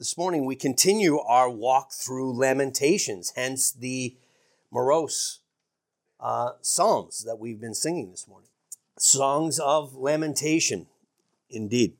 This 0.00 0.16
morning 0.16 0.46
we 0.46 0.56
continue 0.56 1.18
our 1.18 1.50
walk 1.50 1.92
through 1.92 2.32
Lamentations, 2.32 3.34
hence 3.36 3.70
the 3.70 4.16
morose 4.70 5.40
uh, 6.18 6.52
psalms 6.62 7.22
that 7.24 7.38
we've 7.38 7.60
been 7.60 7.74
singing 7.74 8.10
this 8.10 8.26
morning. 8.26 8.48
Songs 8.98 9.58
of 9.58 9.94
lamentation, 9.94 10.86
indeed. 11.50 11.98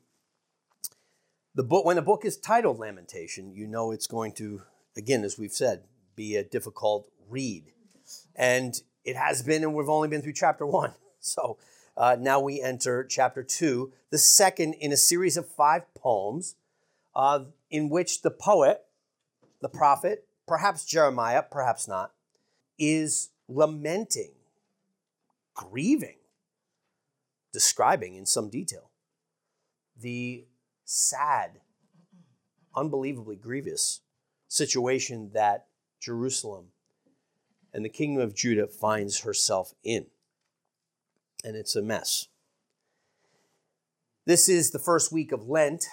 The 1.53 1.61
book, 1.61 1.85
when 1.85 1.99
a 1.99 2.01
book 2.01 2.25
is 2.25 2.37
titled 2.37 2.79
Lamentation, 2.79 3.53
you 3.53 3.67
know 3.67 3.91
it's 3.91 4.07
going 4.07 4.31
to, 4.31 4.63
again, 4.97 5.23
as 5.23 5.37
we've 5.37 5.51
said, 5.51 5.83
be 6.15 6.35
a 6.35 6.43
difficult 6.43 7.07
read. 7.29 7.65
And 8.35 8.81
it 9.05 9.15
has 9.15 9.43
been, 9.43 9.61
and 9.61 9.75
we've 9.75 9.87
only 9.87 10.07
been 10.07 10.23
through 10.23 10.33
chapter 10.33 10.65
one. 10.65 10.95
So 11.23 11.59
uh, 11.95 12.17
now 12.19 12.39
we 12.39 12.63
enter 12.63 13.03
chapter 13.03 13.43
two, 13.43 13.93
the 14.09 14.17
second 14.17 14.73
in 14.73 14.91
a 14.91 14.97
series 14.97 15.37
of 15.37 15.47
five 15.47 15.83
poems 15.93 16.55
uh, 17.15 17.41
in 17.71 17.89
which 17.89 18.21
the 18.21 18.29
poet, 18.29 18.81
the 19.61 19.69
prophet, 19.69 20.27
perhaps 20.47 20.85
Jeremiah, 20.85 21.41
perhaps 21.41 21.87
not, 21.87 22.11
is 22.77 23.29
lamenting, 23.47 24.33
grieving, 25.55 26.17
describing 27.53 28.15
in 28.15 28.25
some 28.25 28.49
detail 28.49 28.91
the 29.99 30.45
sad, 30.85 31.61
unbelievably 32.75 33.37
grievous 33.37 34.01
situation 34.47 35.31
that 35.33 35.67
Jerusalem 36.01 36.67
and 37.73 37.85
the 37.85 37.89
kingdom 37.89 38.21
of 38.21 38.35
Judah 38.35 38.67
finds 38.67 39.21
herself 39.21 39.73
in. 39.83 40.07
And 41.43 41.55
it's 41.55 41.75
a 41.75 41.81
mess. 41.81 42.27
This 44.25 44.49
is 44.49 44.71
the 44.71 44.79
first 44.79 45.11
week 45.11 45.31
of 45.31 45.47
Lent. 45.47 45.85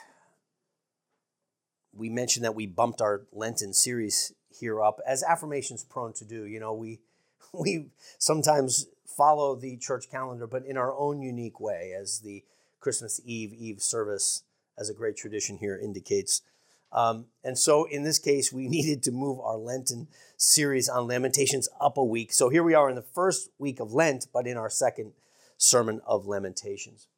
We 1.98 2.08
mentioned 2.08 2.44
that 2.44 2.54
we 2.54 2.66
bumped 2.66 3.00
our 3.00 3.22
Lenten 3.32 3.74
series 3.74 4.32
here 4.48 4.82
up 4.82 5.00
as 5.06 5.22
Affirmation's 5.24 5.84
prone 5.84 6.12
to 6.14 6.24
do. 6.24 6.44
You 6.44 6.60
know, 6.60 6.72
we 6.72 7.00
we 7.52 7.86
sometimes 8.18 8.86
follow 9.04 9.56
the 9.56 9.76
church 9.76 10.10
calendar, 10.10 10.46
but 10.46 10.64
in 10.64 10.76
our 10.76 10.96
own 10.96 11.20
unique 11.20 11.60
way, 11.60 11.92
as 11.98 12.20
the 12.20 12.44
Christmas 12.80 13.20
Eve 13.24 13.52
Eve 13.52 13.82
service, 13.82 14.44
as 14.78 14.88
a 14.88 14.94
great 14.94 15.16
tradition 15.16 15.58
here 15.58 15.76
indicates. 15.76 16.42
Um, 16.92 17.26
and 17.44 17.58
so 17.58 17.84
in 17.84 18.04
this 18.04 18.18
case, 18.18 18.52
we 18.52 18.68
needed 18.76 19.02
to 19.02 19.12
move 19.12 19.40
our 19.40 19.56
Lenten 19.56 20.06
series 20.36 20.88
on 20.88 21.08
Lamentations 21.08 21.68
up 21.80 21.96
a 21.96 22.04
week. 22.04 22.32
So 22.32 22.48
here 22.48 22.62
we 22.62 22.74
are 22.74 22.88
in 22.88 22.96
the 22.96 23.02
first 23.02 23.50
week 23.58 23.80
of 23.80 23.92
Lent, 23.92 24.28
but 24.32 24.46
in 24.46 24.56
our 24.56 24.70
second 24.70 25.12
sermon 25.56 26.00
of 26.06 26.26
Lamentations. 26.26 27.08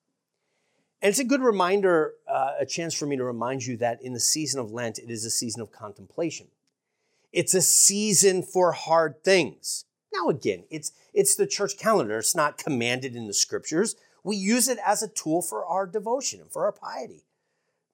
And 1.03 1.09
it's 1.09 1.19
a 1.19 1.25
good 1.25 1.41
reminder, 1.41 2.15
uh, 2.29 2.53
a 2.61 2.67
chance 2.67 2.95
for 2.95 3.07
me 3.07 3.17
to 3.17 3.25
remind 3.25 3.65
you 3.65 3.77
that 3.79 4.03
in 4.03 4.13
the 4.13 4.21
season 4.21 4.61
of 4.61 4.71
Lent, 4.71 4.99
it 4.99 5.11
is 5.11 5.25
a 5.25 5.31
season 5.31 5.63
of 5.63 5.73
contemplation. 5.73 6.49
It's 7.33 7.55
a 7.55 7.63
season 7.63 8.43
for 8.43 8.73
hard 8.73 9.25
things. 9.25 9.87
Now, 10.13 10.29
again, 10.29 10.65
it's, 10.71 10.93
it's 11.15 11.37
the 11.37 11.47
church 11.47 11.79
calendar. 11.79 12.19
It's 12.19 12.35
not 12.35 12.59
commanded 12.59 13.17
in 13.17 13.29
the 13.29 13.35
scriptures. 13.35 13.97
We 14.23 14.37
use 14.37 14.69
it 14.69 14.79
as 14.85 15.03
a 15.03 15.09
tool 15.09 15.41
for 15.41 15.65
our 15.65 15.87
devotion 15.87 16.41
and 16.41 16.51
for 16.51 16.67
our 16.67 16.73
piety. 16.73 17.25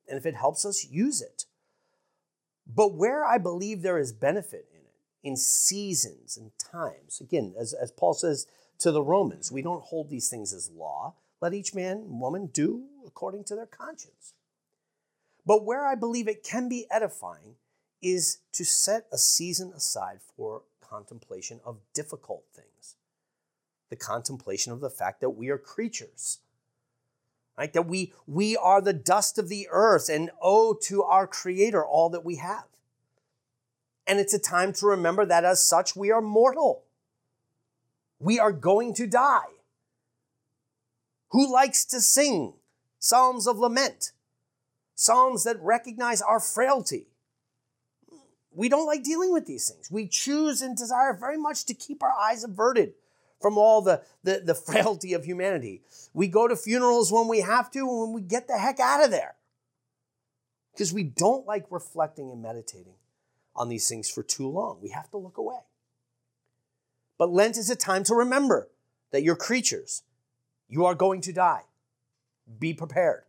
And 0.09 0.19
if 0.19 0.27
it 0.27 0.35
helps 0.35 0.65
us, 0.65 0.87
use 0.91 1.21
it. 1.21 1.45
But 2.67 2.95
where 2.95 3.25
I 3.25 3.39
believe 3.39 3.83
there 3.83 3.99
is 3.99 4.13
benefit 4.13 4.67
in 4.73 4.81
it, 4.81 4.95
in 5.23 5.37
seasons 5.37 6.37
and 6.37 6.51
times, 6.59 7.21
again, 7.21 7.55
as, 7.59 7.73
as 7.73 7.93
Paul 7.93 8.15
says 8.15 8.47
to 8.79 8.91
the 8.91 9.03
Romans, 9.03 9.53
we 9.53 9.63
don't 9.63 9.85
hold 9.85 10.11
these 10.11 10.29
things 10.29 10.53
as 10.53 10.71
law. 10.71 11.15
Let 11.41 11.55
each 11.55 11.75
man 11.75 12.19
woman 12.19 12.47
do 12.53 12.85
according 13.07 13.45
to 13.45 13.55
their 13.55 13.67
conscience. 13.67 14.35
But 15.47 15.65
where 15.65 15.87
I 15.87 15.95
believe 15.95 16.27
it 16.27 16.43
can 16.43 16.69
be 16.69 16.87
edifying 16.91 17.55
is 18.03 18.39
to 18.53 18.65
set 18.65 19.07
a 19.13 19.19
season 19.19 19.73
aside 19.75 20.19
for 20.37 20.63
contemplation 20.81 21.61
of 21.65 21.79
difficult 21.95 22.45
things, 22.55 22.97
the 23.91 23.97
contemplation 23.97 24.73
of 24.73 24.81
the 24.81 24.91
fact 24.91 25.21
that 25.21 25.31
we 25.31 25.49
are 25.49 25.59
creatures. 25.59 26.41
Right? 27.57 27.73
That 27.73 27.87
we, 27.87 28.13
we 28.27 28.55
are 28.55 28.83
the 28.83 28.93
dust 28.93 29.39
of 29.39 29.49
the 29.49 29.67
earth 29.71 30.11
and 30.11 30.31
owe 30.43 30.75
to 30.83 31.03
our 31.03 31.27
Creator 31.27 31.83
all 31.83 32.11
that 32.11 32.25
we 32.25 32.37
have. 32.37 32.67
And 34.07 34.21
it's 34.21 34.35
a 34.35 34.39
time 34.39 34.75
to 34.75 34.87
remember 34.87 35.25
that 35.25 35.45
as 35.45 35.63
such, 35.63 35.97
we 35.97 36.11
are 36.11 36.21
mortal. 36.21 36.83
We 38.21 38.39
are 38.39 38.53
going 38.53 38.93
to 38.95 39.07
die. 39.07 39.49
Who 41.31 41.51
likes 41.51 41.87
to 41.87 42.01
sing 42.01 42.55
psalms 42.99 43.47
of 43.47 43.59
lament? 43.59 44.13
Psalms 44.95 45.45
that 45.45 45.61
recognize 45.61 46.23
our 46.23 46.41
frailty. 46.41 47.07
We 48.51 48.71
don't 48.71 48.87
like 48.87 49.05
dealing 49.05 49.33
with 49.33 49.47
these 49.47 49.69
things. 49.69 49.91
We 49.91 50.09
choose 50.09 50.63
and 50.63 50.77
desire 50.77 51.13
very 51.13 51.37
much 51.37 51.67
to 51.67 51.75
keep 51.75 52.03
our 52.03 52.13
eyes 52.13 52.43
averted 52.43 52.95
from 53.41 53.59
all 53.59 53.83
the, 53.83 54.03
the, 54.25 54.41
the 54.45 54.55
frailty 54.67 55.13
of 55.13 55.25
humanity. 55.25 55.83
We 56.15 56.29
go 56.29 56.49
to 56.49 56.57
funerals 56.57 57.13
when 57.13 57.29
we 57.29 57.41
have 57.41 57.71
to 57.73 57.81
and 57.81 58.01
when 58.01 58.13
we 58.13 58.23
get 58.23 58.49
the 58.49 58.59
heck 58.59 58.81
out 58.81 59.05
of 59.05 59.11
there. 59.11 59.37
Because 60.73 60.93
we 60.93 61.05
don't 61.05 61.47
like 61.47 61.67
reflecting 61.71 62.31
and 62.31 62.43
meditating 62.43 62.95
on 63.55 63.69
these 63.69 63.89
things 63.89 64.11
for 64.11 64.23
too 64.23 64.49
long. 64.49 64.79
We 64.83 64.91
have 64.91 65.11
to 65.11 65.17
look 65.17 65.39
away. 65.39 65.61
But 67.19 67.31
Lent 67.31 67.57
is 67.57 67.71
a 67.71 67.77
time 67.77 68.05
to 68.05 68.15
remember 68.15 68.69
that 69.11 69.23
you're 69.23 69.37
creatures. 69.37 70.03
You 70.69 70.85
are 70.85 70.95
going 70.95 71.21
to 71.23 71.33
die. 71.33 71.63
Be 72.59 72.73
prepared. 72.75 73.23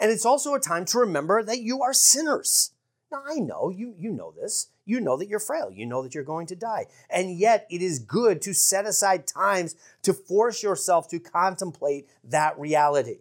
And 0.00 0.10
it's 0.10 0.26
also 0.26 0.54
a 0.54 0.60
time 0.60 0.84
to 0.86 0.98
remember 0.98 1.42
that 1.42 1.60
you 1.60 1.82
are 1.82 1.92
sinners. 1.92 2.72
Now, 3.10 3.22
I 3.26 3.36
know 3.36 3.70
you, 3.70 3.94
you 3.98 4.10
know 4.10 4.32
this. 4.32 4.68
You 4.84 5.00
know 5.00 5.16
that 5.16 5.28
you're 5.28 5.38
frail. 5.38 5.70
You 5.70 5.86
know 5.86 6.02
that 6.02 6.14
you're 6.14 6.24
going 6.24 6.46
to 6.48 6.56
die. 6.56 6.86
And 7.08 7.38
yet, 7.38 7.66
it 7.70 7.82
is 7.82 7.98
good 7.98 8.42
to 8.42 8.54
set 8.54 8.86
aside 8.86 9.26
times 9.26 9.76
to 10.02 10.12
force 10.12 10.62
yourself 10.62 11.08
to 11.08 11.18
contemplate 11.18 12.08
that 12.24 12.58
reality. 12.58 13.18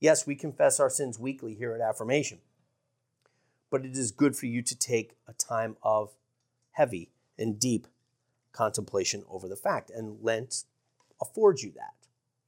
Yes, 0.00 0.26
we 0.26 0.34
confess 0.34 0.80
our 0.80 0.90
sins 0.90 1.18
weekly 1.18 1.54
here 1.54 1.74
at 1.74 1.82
Affirmation, 1.82 2.38
but 3.70 3.84
it 3.84 3.96
is 3.96 4.10
good 4.10 4.34
for 4.34 4.46
you 4.46 4.62
to 4.62 4.74
take 4.74 5.14
a 5.28 5.34
time 5.34 5.76
of 5.82 6.10
heavy 6.72 7.10
and 7.38 7.58
deep 7.58 7.86
contemplation 8.52 9.24
over 9.28 9.46
the 9.46 9.56
fact. 9.56 9.90
And 9.90 10.18
Lent 10.22 10.64
affords 11.20 11.62
you 11.62 11.72
that. 11.72 11.99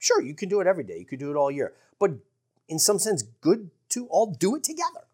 Sure, 0.03 0.21
you 0.21 0.35
can 0.35 0.49
do 0.49 0.59
it 0.59 0.67
every 0.67 0.83
day, 0.83 0.97
you 0.97 1.05
could 1.05 1.19
do 1.19 1.31
it 1.31 1.37
all 1.37 1.49
year, 1.49 1.71
but 1.97 2.11
in 2.67 2.77
some 2.77 2.99
sense, 2.99 3.23
good 3.39 3.71
to 3.87 4.05
all 4.07 4.25
do 4.25 4.53
it 4.53 4.61
together 4.61 5.05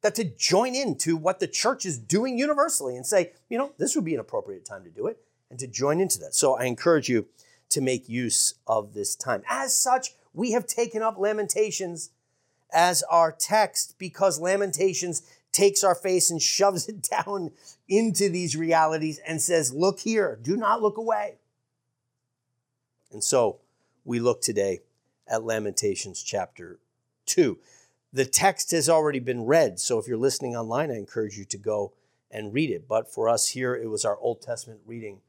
that 0.00 0.16
to 0.16 0.24
join 0.24 0.74
into 0.74 1.16
what 1.16 1.38
the 1.38 1.46
church 1.46 1.86
is 1.86 1.96
doing 1.96 2.36
universally 2.36 2.96
and 2.96 3.06
say, 3.06 3.30
you 3.48 3.56
know, 3.56 3.70
this 3.78 3.94
would 3.94 4.04
be 4.04 4.14
an 4.14 4.18
appropriate 4.18 4.64
time 4.64 4.82
to 4.82 4.90
do 4.90 5.06
it 5.06 5.18
and 5.50 5.58
to 5.60 5.68
join 5.68 6.00
into 6.00 6.18
that. 6.18 6.34
So 6.34 6.56
I 6.56 6.64
encourage 6.64 7.08
you 7.08 7.26
to 7.68 7.80
make 7.80 8.08
use 8.08 8.54
of 8.66 8.92
this 8.92 9.14
time. 9.14 9.44
As 9.48 9.78
such, 9.78 10.14
we 10.34 10.50
have 10.50 10.66
taken 10.66 11.00
up 11.00 11.16
Lamentations 11.16 12.10
as 12.72 13.04
our 13.04 13.30
text 13.30 14.00
because 14.00 14.40
Lamentations 14.40 15.22
takes 15.52 15.84
our 15.84 15.94
face 15.94 16.28
and 16.28 16.42
shoves 16.58 16.88
it 16.88 17.08
down 17.08 17.52
into 17.88 18.28
these 18.28 18.56
realities 18.56 19.20
and 19.24 19.40
says, 19.40 19.72
Look 19.72 20.00
here, 20.00 20.40
do 20.42 20.56
not 20.56 20.82
look 20.82 20.96
away. 20.96 21.36
And 23.10 23.22
so 23.22 23.58
we 24.04 24.20
look 24.20 24.40
today 24.40 24.80
at 25.26 25.44
Lamentations 25.44 26.22
chapter 26.22 26.78
2. 27.26 27.58
The 28.12 28.24
text 28.24 28.72
has 28.72 28.88
already 28.88 29.20
been 29.20 29.44
read, 29.44 29.78
so 29.78 29.98
if 29.98 30.08
you're 30.08 30.16
listening 30.16 30.56
online, 30.56 30.90
I 30.90 30.96
encourage 30.96 31.36
you 31.36 31.44
to 31.44 31.58
go 31.58 31.92
and 32.30 32.52
read 32.52 32.70
it. 32.70 32.88
But 32.88 33.12
for 33.12 33.28
us 33.28 33.48
here, 33.48 33.74
it 33.74 33.88
was 33.88 34.04
our 34.04 34.18
Old 34.18 34.42
Testament 34.42 34.80
reading. 34.86 35.20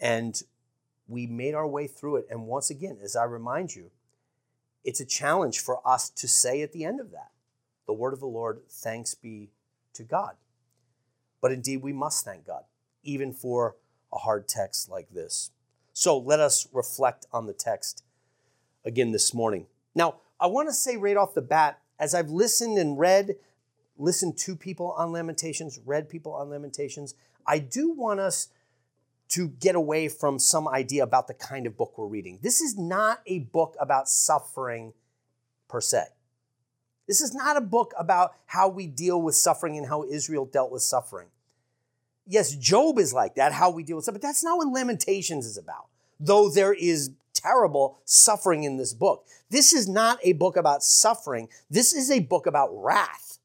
And 0.00 0.40
we 1.08 1.26
made 1.26 1.54
our 1.54 1.66
way 1.66 1.86
through 1.86 2.16
it. 2.16 2.26
And 2.30 2.46
once 2.46 2.70
again, 2.70 2.98
as 3.02 3.16
I 3.16 3.24
remind 3.24 3.74
you, 3.74 3.90
it's 4.84 5.00
a 5.00 5.06
challenge 5.06 5.58
for 5.58 5.86
us 5.86 6.08
to 6.10 6.28
say 6.28 6.62
at 6.62 6.72
the 6.72 6.84
end 6.84 7.00
of 7.00 7.10
that, 7.10 7.30
the 7.86 7.92
word 7.92 8.12
of 8.12 8.20
the 8.20 8.26
Lord, 8.26 8.60
thanks 8.68 9.14
be 9.14 9.50
to 9.94 10.02
God. 10.02 10.34
But 11.40 11.52
indeed, 11.52 11.82
we 11.82 11.92
must 11.92 12.24
thank 12.24 12.46
God, 12.46 12.64
even 13.02 13.32
for 13.32 13.76
a 14.12 14.18
hard 14.18 14.48
text 14.48 14.88
like 14.88 15.10
this. 15.10 15.50
So 15.98 16.18
let 16.18 16.40
us 16.40 16.68
reflect 16.74 17.24
on 17.32 17.46
the 17.46 17.54
text 17.54 18.04
again 18.84 19.12
this 19.12 19.32
morning. 19.32 19.66
Now, 19.94 20.16
I 20.38 20.46
want 20.46 20.68
to 20.68 20.74
say 20.74 20.98
right 20.98 21.16
off 21.16 21.32
the 21.32 21.40
bat 21.40 21.80
as 21.98 22.14
I've 22.14 22.28
listened 22.28 22.76
and 22.76 22.98
read, 22.98 23.36
listened 23.96 24.36
to 24.40 24.56
people 24.56 24.92
on 24.98 25.10
Lamentations, 25.10 25.80
read 25.86 26.10
people 26.10 26.34
on 26.34 26.50
Lamentations, 26.50 27.14
I 27.46 27.60
do 27.60 27.92
want 27.92 28.20
us 28.20 28.48
to 29.28 29.48
get 29.48 29.74
away 29.74 30.08
from 30.08 30.38
some 30.38 30.68
idea 30.68 31.02
about 31.02 31.28
the 31.28 31.34
kind 31.34 31.66
of 31.66 31.78
book 31.78 31.96
we're 31.96 32.08
reading. 32.08 32.40
This 32.42 32.60
is 32.60 32.76
not 32.76 33.22
a 33.24 33.38
book 33.38 33.74
about 33.80 34.06
suffering 34.06 34.92
per 35.66 35.80
se. 35.80 36.04
This 37.08 37.22
is 37.22 37.34
not 37.34 37.56
a 37.56 37.62
book 37.62 37.94
about 37.98 38.34
how 38.44 38.68
we 38.68 38.86
deal 38.86 39.22
with 39.22 39.34
suffering 39.34 39.78
and 39.78 39.86
how 39.86 40.04
Israel 40.04 40.44
dealt 40.44 40.70
with 40.70 40.82
suffering. 40.82 41.28
Yes, 42.26 42.54
Job 42.56 42.98
is 42.98 43.12
like 43.12 43.36
that, 43.36 43.52
how 43.52 43.70
we 43.70 43.82
deal 43.82 43.96
with 43.96 44.04
suffering, 44.04 44.20
but 44.20 44.26
that's 44.26 44.42
not 44.42 44.58
what 44.58 44.68
Lamentations 44.68 45.46
is 45.46 45.56
about. 45.56 45.86
Though 46.18 46.48
there 46.48 46.72
is 46.72 47.10
terrible 47.36 47.98
suffering 48.04 48.64
in 48.64 48.76
this 48.76 48.92
book. 48.92 49.26
This 49.50 49.72
is 49.72 49.88
not 49.88 50.18
a 50.22 50.32
book 50.32 50.56
about 50.56 50.82
suffering. 50.82 51.48
This 51.70 51.92
is 51.92 52.10
a 52.10 52.20
book 52.20 52.46
about 52.46 52.70
wrath. 52.72 53.38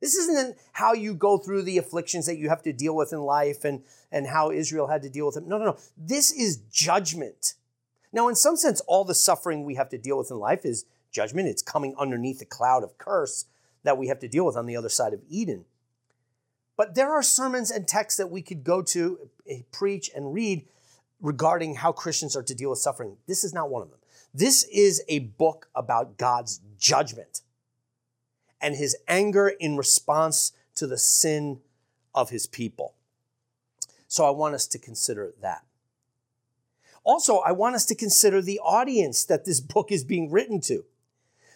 This 0.00 0.16
isn't 0.16 0.56
how 0.72 0.92
you 0.92 1.14
go 1.14 1.38
through 1.38 1.62
the 1.62 1.78
afflictions 1.78 2.26
that 2.26 2.36
you 2.36 2.48
have 2.48 2.62
to 2.64 2.72
deal 2.72 2.94
with 2.94 3.12
in 3.12 3.20
life 3.20 3.64
and, 3.64 3.82
and 4.12 4.26
how 4.26 4.50
Israel 4.50 4.88
had 4.88 5.02
to 5.02 5.08
deal 5.08 5.26
with 5.26 5.36
them. 5.36 5.48
No, 5.48 5.56
no, 5.56 5.64
no. 5.64 5.76
This 5.96 6.30
is 6.32 6.58
judgment. 6.70 7.54
Now, 8.12 8.28
in 8.28 8.34
some 8.34 8.56
sense, 8.56 8.80
all 8.82 9.04
the 9.04 9.14
suffering 9.14 9.64
we 9.64 9.76
have 9.76 9.88
to 9.90 9.98
deal 9.98 10.18
with 10.18 10.30
in 10.30 10.38
life 10.38 10.64
is 10.64 10.84
judgment. 11.10 11.48
It's 11.48 11.62
coming 11.62 11.94
underneath 11.98 12.38
the 12.38 12.44
cloud 12.44 12.82
of 12.82 12.98
curse 12.98 13.46
that 13.82 13.96
we 13.96 14.08
have 14.08 14.18
to 14.20 14.28
deal 14.28 14.44
with 14.44 14.56
on 14.56 14.66
the 14.66 14.76
other 14.76 14.88
side 14.88 15.14
of 15.14 15.22
Eden. 15.28 15.64
But 16.76 16.94
there 16.94 17.12
are 17.12 17.22
sermons 17.22 17.70
and 17.70 17.86
texts 17.86 18.18
that 18.18 18.30
we 18.30 18.42
could 18.42 18.64
go 18.64 18.82
to, 18.82 19.30
eh, 19.48 19.60
preach, 19.70 20.10
and 20.14 20.34
read 20.34 20.66
regarding 21.20 21.76
how 21.76 21.92
Christians 21.92 22.36
are 22.36 22.42
to 22.42 22.54
deal 22.54 22.70
with 22.70 22.80
suffering. 22.80 23.16
This 23.26 23.44
is 23.44 23.54
not 23.54 23.70
one 23.70 23.82
of 23.82 23.90
them. 23.90 24.00
This 24.32 24.64
is 24.64 25.02
a 25.08 25.20
book 25.20 25.68
about 25.74 26.18
God's 26.18 26.60
judgment 26.78 27.42
and 28.60 28.74
his 28.74 28.96
anger 29.06 29.48
in 29.48 29.76
response 29.76 30.52
to 30.74 30.86
the 30.86 30.98
sin 30.98 31.60
of 32.14 32.30
his 32.30 32.46
people. 32.46 32.94
So 34.08 34.24
I 34.24 34.30
want 34.30 34.54
us 34.54 34.66
to 34.68 34.78
consider 34.78 35.34
that. 35.40 35.64
Also, 37.04 37.38
I 37.38 37.52
want 37.52 37.74
us 37.74 37.84
to 37.86 37.94
consider 37.94 38.40
the 38.40 38.58
audience 38.60 39.24
that 39.24 39.44
this 39.44 39.60
book 39.74 39.92
is 39.92 40.04
being 40.04 40.30
written 40.30 40.60
to. 40.62 40.84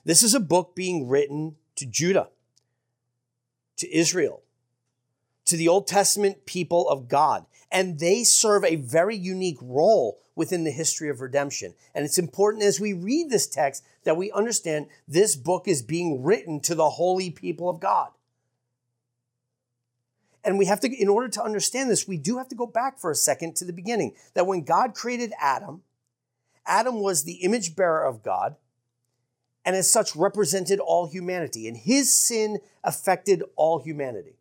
This 0.04 0.22
is 0.22 0.34
a 0.34 0.40
book 0.40 0.74
being 0.74 1.08
written 1.08 1.56
to 1.76 1.86
Judah, 1.86 2.28
to 3.76 3.94
Israel, 3.94 4.42
to 5.48 5.56
the 5.56 5.68
Old 5.68 5.86
Testament 5.86 6.46
people 6.46 6.88
of 6.88 7.08
God. 7.08 7.46
And 7.70 7.98
they 7.98 8.24
serve 8.24 8.64
a 8.64 8.76
very 8.76 9.16
unique 9.16 9.58
role 9.60 10.20
within 10.34 10.64
the 10.64 10.70
history 10.70 11.10
of 11.10 11.20
redemption. 11.20 11.74
And 11.94 12.04
it's 12.04 12.18
important 12.18 12.62
as 12.62 12.80
we 12.80 12.92
read 12.92 13.28
this 13.28 13.46
text 13.46 13.84
that 14.04 14.16
we 14.16 14.30
understand 14.30 14.86
this 15.06 15.36
book 15.36 15.66
is 15.66 15.82
being 15.82 16.22
written 16.22 16.60
to 16.60 16.74
the 16.74 16.90
holy 16.90 17.30
people 17.30 17.68
of 17.68 17.80
God. 17.80 18.10
And 20.44 20.56
we 20.56 20.66
have 20.66 20.80
to, 20.80 20.88
in 20.88 21.08
order 21.08 21.28
to 21.28 21.42
understand 21.42 21.90
this, 21.90 22.06
we 22.06 22.16
do 22.16 22.38
have 22.38 22.48
to 22.48 22.54
go 22.54 22.66
back 22.66 22.98
for 22.98 23.10
a 23.10 23.16
second 23.16 23.56
to 23.56 23.64
the 23.64 23.72
beginning. 23.72 24.14
That 24.34 24.46
when 24.46 24.62
God 24.62 24.94
created 24.94 25.32
Adam, 25.40 25.82
Adam 26.64 27.00
was 27.00 27.24
the 27.24 27.42
image 27.42 27.74
bearer 27.74 28.06
of 28.06 28.22
God 28.22 28.56
and 29.64 29.76
as 29.76 29.90
such 29.90 30.16
represented 30.16 30.78
all 30.78 31.06
humanity. 31.06 31.68
And 31.68 31.76
his 31.76 32.14
sin 32.14 32.60
affected 32.84 33.42
all 33.56 33.80
humanity. 33.80 34.37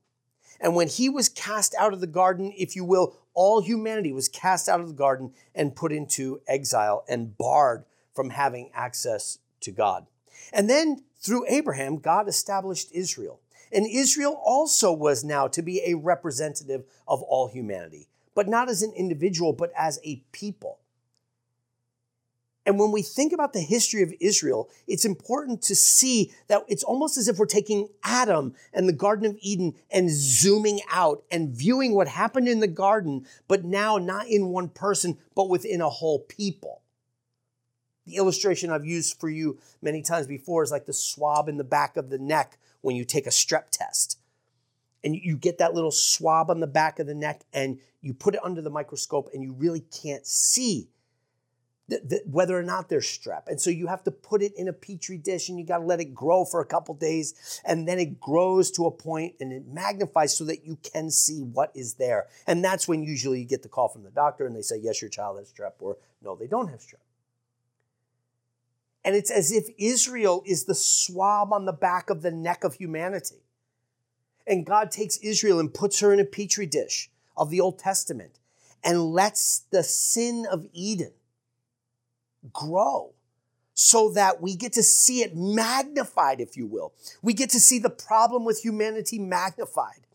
And 0.60 0.76
when 0.76 0.88
he 0.88 1.10
was 1.10 1.30
cast 1.30 1.76
out 1.78 1.94
of 1.94 2.02
the 2.02 2.08
garden, 2.08 2.54
if 2.58 2.76
you 2.76 2.84
will, 2.84 3.16
all 3.34 3.62
humanity 3.62 4.12
was 4.12 4.28
cast 4.28 4.68
out 4.68 4.80
of 4.80 4.88
the 4.88 4.94
garden 4.94 5.34
and 5.54 5.76
put 5.76 5.92
into 5.92 6.42
exile 6.48 7.04
and 7.08 7.38
barred 7.38 7.86
from 8.14 8.32
having 8.32 8.72
access 8.74 9.38
to 9.62 9.72
God. 9.72 10.08
And 10.52 10.70
then 10.70 11.04
through 11.20 11.46
Abraham, 11.48 11.98
God 11.98 12.28
established 12.28 12.92
Israel. 12.92 13.40
And 13.72 13.86
Israel 13.86 14.42
also 14.44 14.92
was 14.92 15.24
now 15.24 15.48
to 15.48 15.62
be 15.62 15.82
a 15.86 15.96
representative 15.96 16.86
of 17.08 17.22
all 17.22 17.48
humanity, 17.48 18.08
but 18.34 18.48
not 18.48 18.70
as 18.70 18.82
an 18.82 18.94
individual, 18.96 19.54
but 19.54 19.72
as 19.78 20.00
a 20.04 20.24
people. 20.32 20.80
And 22.68 22.78
when 22.78 22.92
we 22.92 23.02
think 23.02 23.32
about 23.32 23.54
the 23.54 23.62
history 23.62 24.04
of 24.04 24.14
Israel, 24.20 24.70
it's 24.88 25.06
important 25.06 25.62
to 25.64 25.76
see 25.76 26.34
that 26.50 26.64
it's 26.68 26.84
almost 26.84 27.18
as 27.18 27.30
if 27.30 27.38
we're 27.38 27.46
taking 27.46 27.88
Adam 28.04 28.56
and 28.74 28.90
the 28.90 28.94
Garden 28.94 29.26
of 29.26 29.38
Eden 29.40 29.74
and 29.90 30.10
zooming 30.12 30.82
out 30.92 31.24
and 31.32 31.50
viewing 31.50 31.96
what 31.96 32.10
happened 32.10 32.50
in 32.50 32.60
the 32.60 32.68
garden, 32.68 33.26
but 33.48 33.64
now 33.64 33.98
not 33.98 34.28
in 34.28 34.50
one 34.50 34.68
person, 34.68 35.18
but 35.34 35.48
within 35.48 35.80
a 35.80 35.88
whole 35.88 36.20
people. 36.20 36.82
The 38.06 38.18
illustration 38.18 38.70
I've 38.70 38.86
used 38.86 39.18
for 39.18 39.30
you 39.30 39.60
many 39.82 40.02
times 40.02 40.28
before 40.28 40.62
is 40.62 40.72
like 40.72 40.86
the 40.86 40.94
swab 40.94 41.48
in 41.48 41.56
the 41.56 41.64
back 41.64 41.96
of 41.96 42.10
the 42.10 42.20
neck 42.20 42.58
when 42.82 42.98
you 42.98 43.06
take 43.06 43.28
a 43.28 43.30
strep 43.30 43.70
test. 43.72 44.20
And 45.06 45.16
you 45.16 45.38
get 45.38 45.60
that 45.60 45.74
little 45.74 45.92
swab 45.92 46.50
on 46.50 46.60
the 46.60 46.68
back 46.68 47.00
of 47.00 47.08
the 47.08 47.16
neck 47.16 47.46
and 47.54 47.80
you 48.02 48.14
put 48.14 48.36
it 48.36 48.44
under 48.44 48.62
the 48.62 48.70
microscope 48.70 49.30
and 49.34 49.42
you 49.42 49.54
really 49.54 49.86
can't 49.90 50.28
see 50.28 50.90
th- 51.90 52.02
th- 52.10 52.22
whether 52.26 52.58
or 52.58 52.64
not 52.64 52.90
there's 52.90 53.06
strep. 53.06 53.48
And 53.48 53.60
so 53.60 53.70
you 53.70 53.88
have 53.88 54.04
to 54.04 54.12
put 54.12 54.42
it 54.42 54.54
in 54.56 54.68
a 54.68 54.74
petri 54.74 55.18
dish 55.18 55.50
and 55.50 55.60
you 55.60 55.66
got 55.66 55.80
to 55.80 55.86
let 55.86 56.00
it 56.00 56.14
grow 56.14 56.46
for 56.46 56.62
a 56.62 56.66
couple 56.66 56.94
days. 56.96 57.62
And 57.66 57.88
then 57.88 58.00
it 58.00 58.20
grows 58.20 58.72
to 58.72 58.86
a 58.86 58.92
point 58.92 59.36
and 59.40 59.52
it 59.52 59.68
magnifies 59.68 60.36
so 60.38 60.46
that 60.46 60.66
you 60.66 60.78
can 60.84 61.10
see 61.10 61.42
what 61.42 61.72
is 61.76 61.96
there. 61.96 62.28
And 62.46 62.64
that's 62.64 62.88
when 62.88 63.04
usually 63.04 63.40
you 63.40 63.46
get 63.46 63.64
the 63.64 63.70
call 63.70 63.88
from 63.88 64.04
the 64.04 64.12
doctor 64.12 64.46
and 64.46 64.56
they 64.56 64.62
say, 64.62 64.78
yes, 64.78 65.02
your 65.02 65.10
child 65.10 65.38
has 65.40 65.52
strep, 65.52 65.74
or 65.80 65.98
no, 66.22 66.36
they 66.36 66.48
don't 66.48 66.70
have 66.70 66.80
strep. 66.80 66.96
And 69.04 69.16
it's 69.16 69.32
as 69.32 69.54
if 69.54 69.70
Israel 69.78 70.44
is 70.46 70.66
the 70.66 70.76
swab 70.76 71.54
on 71.54 71.66
the 71.66 71.72
back 71.72 72.10
of 72.10 72.22
the 72.22 72.32
neck 72.32 72.66
of 72.66 72.74
humanity. 72.74 73.44
And 74.46 74.66
God 74.66 74.92
takes 74.92 75.18
Israel 75.18 75.60
and 75.60 75.74
puts 75.74 76.00
her 76.02 76.12
in 76.12 76.20
a 76.20 76.26
petri 76.26 76.66
dish 76.66 77.10
of 77.36 77.50
the 77.50 77.62
Old 77.62 77.80
Testament 77.80 78.40
and 78.84 79.12
lets 79.12 79.60
the 79.72 79.84
sin 79.84 80.46
of 80.50 80.66
Eden 80.74 81.12
grow 82.54 83.14
so 83.74 84.10
that 84.10 84.42
we 84.42 84.56
get 84.56 84.74
to 84.74 84.82
see 84.82 85.22
it 85.22 85.36
magnified, 85.36 86.42
if 86.42 86.58
you 86.58 86.66
will. 86.66 86.94
We 87.22 87.34
get 87.34 87.52
to 87.52 87.60
see 87.60 87.78
the 87.78 87.92
problem 87.92 88.44
with 88.44 88.62
humanity 88.64 89.20
magnified 89.20 90.08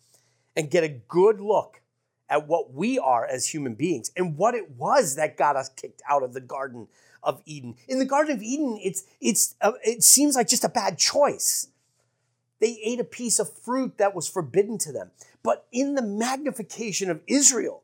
and 0.57 0.71
get 0.71 0.83
a 0.83 0.89
good 0.89 1.41
look 1.41 1.81
at 2.29 2.49
what 2.49 2.73
we 2.75 2.99
are 2.99 3.25
as 3.25 3.49
human 3.49 3.75
beings 3.75 4.11
and 4.17 4.37
what 4.37 4.55
it 4.55 4.71
was 4.73 5.17
that 5.17 5.37
got 5.37 5.55
us 5.55 5.69
kicked 5.69 6.03
out 6.09 6.23
of 6.23 6.33
the 6.33 6.41
Garden 6.41 6.89
of 7.23 7.41
Eden. 7.45 7.77
In 7.87 7.99
the 7.99 8.05
Garden 8.05 8.35
of 8.35 8.43
Eden, 8.43 8.81
it's, 8.83 9.05
it's, 9.21 9.55
uh, 9.61 9.73
it 9.85 10.03
seems 10.03 10.35
like 10.35 10.49
just 10.49 10.65
a 10.65 10.69
bad 10.69 10.99
choice. 10.99 11.69
They 12.61 12.81
ate 12.85 13.01
a 13.01 13.05
piece 13.05 13.39
of 13.39 13.53
fruit 13.53 13.99
that 13.99 14.15
was 14.15 14.29
forbidden 14.29 14.79
to 14.79 14.93
them. 14.93 15.11
But 15.43 15.67
in 15.73 15.95
the 15.95 16.03
magnification 16.03 17.11
of 17.11 17.21
Israel, 17.27 17.83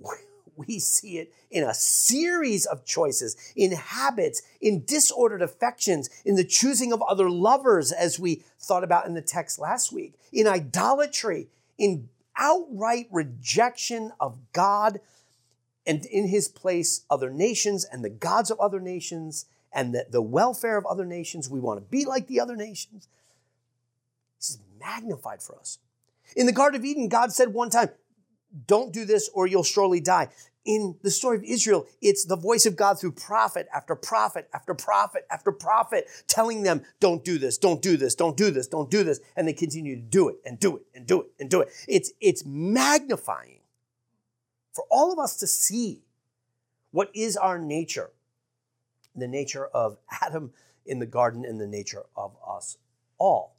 we 0.56 0.78
see 0.78 1.18
it 1.18 1.32
in 1.50 1.64
a 1.64 1.74
series 1.74 2.66
of 2.66 2.84
choices, 2.84 3.36
in 3.54 3.72
habits, 3.72 4.42
in 4.60 4.84
disordered 4.84 5.42
affections, 5.42 6.10
in 6.24 6.36
the 6.36 6.44
choosing 6.44 6.92
of 6.92 7.02
other 7.02 7.30
lovers, 7.30 7.92
as 7.92 8.18
we 8.18 8.42
thought 8.58 8.84
about 8.84 9.06
in 9.06 9.14
the 9.14 9.22
text 9.22 9.58
last 9.58 9.92
week, 9.92 10.14
in 10.32 10.46
idolatry, 10.46 11.48
in 11.78 12.08
outright 12.36 13.08
rejection 13.10 14.12
of 14.20 14.38
God, 14.52 15.00
and 15.86 16.04
in 16.06 16.28
his 16.28 16.48
place, 16.48 17.04
other 17.08 17.30
nations 17.30 17.84
and 17.84 18.04
the 18.04 18.10
gods 18.10 18.50
of 18.50 18.58
other 18.58 18.80
nations 18.80 19.46
and 19.72 19.94
the, 19.94 20.06
the 20.10 20.22
welfare 20.22 20.76
of 20.76 20.86
other 20.86 21.04
nations. 21.04 21.48
We 21.48 21.60
want 21.60 21.78
to 21.78 21.90
be 21.90 22.04
like 22.04 22.26
the 22.26 22.40
other 22.40 22.56
nations. 22.56 23.08
This 24.38 24.50
is 24.50 24.58
magnified 24.80 25.42
for 25.42 25.56
us. 25.56 25.78
In 26.34 26.46
the 26.46 26.52
Garden 26.52 26.80
of 26.80 26.84
Eden, 26.84 27.08
God 27.08 27.32
said 27.32 27.52
one 27.52 27.70
time, 27.70 27.90
don't 28.66 28.92
do 28.92 29.04
this 29.04 29.28
or 29.34 29.46
you'll 29.46 29.62
surely 29.62 30.00
die. 30.00 30.28
In 30.64 30.96
the 31.02 31.10
story 31.12 31.36
of 31.36 31.44
Israel, 31.44 31.86
it's 32.02 32.24
the 32.24 32.36
voice 32.36 32.66
of 32.66 32.74
God 32.74 32.98
through 32.98 33.12
prophet 33.12 33.68
after 33.72 33.94
prophet 33.94 34.48
after 34.52 34.74
prophet 34.74 35.24
after 35.30 35.52
prophet 35.52 36.08
telling 36.26 36.64
them, 36.64 36.82
don't 36.98 37.24
do 37.24 37.38
this, 37.38 37.56
don't 37.56 37.80
do 37.80 37.96
this, 37.96 38.16
don't 38.16 38.36
do 38.36 38.50
this, 38.50 38.66
don't 38.66 38.90
do 38.90 39.04
this. 39.04 39.20
And 39.36 39.46
they 39.46 39.52
continue 39.52 39.94
to 39.94 40.02
do 40.02 40.28
it 40.28 40.36
and 40.44 40.58
do 40.58 40.76
it 40.76 40.82
and 40.94 41.06
do 41.06 41.20
it 41.20 41.26
and 41.38 41.48
do 41.48 41.60
it. 41.60 41.68
It's, 41.86 42.12
it's 42.20 42.44
magnifying 42.44 43.60
for 44.72 44.84
all 44.90 45.12
of 45.12 45.20
us 45.20 45.36
to 45.36 45.46
see 45.46 46.02
what 46.90 47.10
is 47.14 47.36
our 47.36 47.58
nature 47.58 48.10
the 49.16 49.26
nature 49.26 49.66
of 49.66 49.96
Adam 50.22 50.52
in 50.84 50.98
the 50.98 51.06
garden 51.06 51.44
and 51.44 51.60
the 51.60 51.66
nature 51.66 52.04
of 52.16 52.36
us 52.46 52.78
all. 53.18 53.55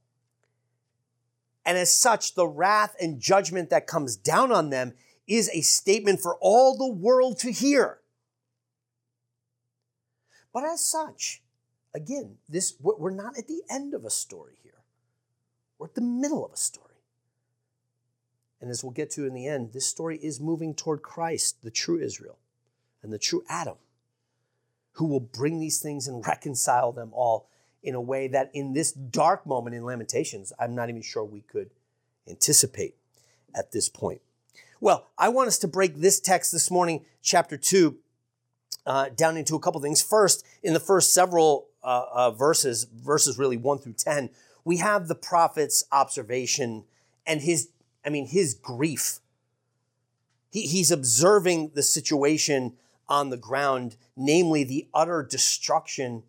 And 1.67 1.77
as 1.77 1.91
such, 1.91 2.33
the 2.33 2.47
wrath 2.47 2.95
and 2.99 3.19
judgment 3.19 3.69
that 3.71 3.87
comes 3.87 4.15
down 4.15 4.53
on 4.53 4.69
them 4.69 4.93
is 5.27 5.49
a 5.53 5.59
statement 5.59 6.21
for 6.21 6.37
all 6.39 6.77
the 6.77 6.87
world 6.87 7.39
to 7.39 7.51
hear. 7.51 7.99
But 10.53 10.63
as 10.63 10.83
such, 10.83 11.43
again, 11.93 12.37
this 12.47 12.75
we're 12.79 13.11
not 13.11 13.37
at 13.37 13.49
the 13.49 13.63
end 13.69 13.93
of 13.93 14.05
a 14.05 14.09
story 14.09 14.53
here. 14.63 14.79
We're 15.77 15.87
at 15.87 15.95
the 15.95 16.01
middle 16.01 16.45
of 16.45 16.53
a 16.53 16.57
story. 16.57 16.85
And 18.61 18.71
as 18.71 18.81
we'll 18.81 18.93
get 18.93 19.11
to 19.11 19.25
in 19.25 19.33
the 19.33 19.45
end, 19.45 19.73
this 19.73 19.85
story 19.85 20.17
is 20.19 20.39
moving 20.39 20.73
toward 20.73 21.01
Christ, 21.01 21.61
the 21.63 21.69
true 21.69 21.99
Israel, 21.99 22.39
and 23.03 23.11
the 23.11 23.19
true 23.19 23.43
Adam, 23.49 23.75
who 24.93 25.05
will 25.05 25.19
bring 25.19 25.59
these 25.59 25.81
things 25.81 26.07
and 26.07 26.25
reconcile 26.25 26.93
them 26.93 27.09
all 27.11 27.49
in 27.87 27.95
a 27.95 28.01
way 28.01 28.27
that 28.27 28.51
in 28.53 28.73
this 28.73 28.91
dark 28.91 29.45
moment 29.47 29.73
in 29.73 29.85
Lamentations, 29.85 30.51
I'm 30.59 30.75
not 30.75 30.89
even 30.89 31.01
sure 31.01 31.23
we 31.23 31.39
could 31.39 31.69
anticipate 32.27 32.95
at 33.55 33.71
this 33.71 33.87
point. 33.87 34.19
Well, 34.81 35.07
I 35.17 35.29
want 35.29 35.47
us 35.47 35.57
to 35.59 35.69
break 35.69 35.95
this 35.95 36.19
text 36.19 36.51
this 36.51 36.69
morning, 36.69 37.05
chapter 37.21 37.55
2, 37.55 37.95
uh, 38.85 39.09
down 39.15 39.37
into 39.37 39.55
a 39.55 39.59
couple 39.59 39.79
things. 39.79 40.01
First, 40.01 40.45
in 40.61 40.73
the 40.73 40.81
first 40.81 41.13
several 41.13 41.69
uh, 41.81 42.03
uh, 42.11 42.31
verses, 42.31 42.83
verses 42.93 43.37
really 43.37 43.55
1 43.55 43.77
through 43.77 43.93
10, 43.93 44.31
we 44.65 44.77
have 44.77 45.07
the 45.07 45.15
prophet's 45.15 45.85
observation 45.89 46.83
and 47.25 47.39
his, 47.39 47.69
I 48.05 48.09
mean, 48.09 48.27
his 48.27 48.53
grief. 48.53 49.19
He, 50.51 50.63
he's 50.63 50.91
observing 50.91 51.71
the 51.73 51.83
situation 51.83 52.73
on 53.07 53.29
the 53.29 53.37
ground, 53.37 53.95
namely 54.17 54.65
the 54.65 54.89
utter 54.93 55.23
destruction 55.23 56.23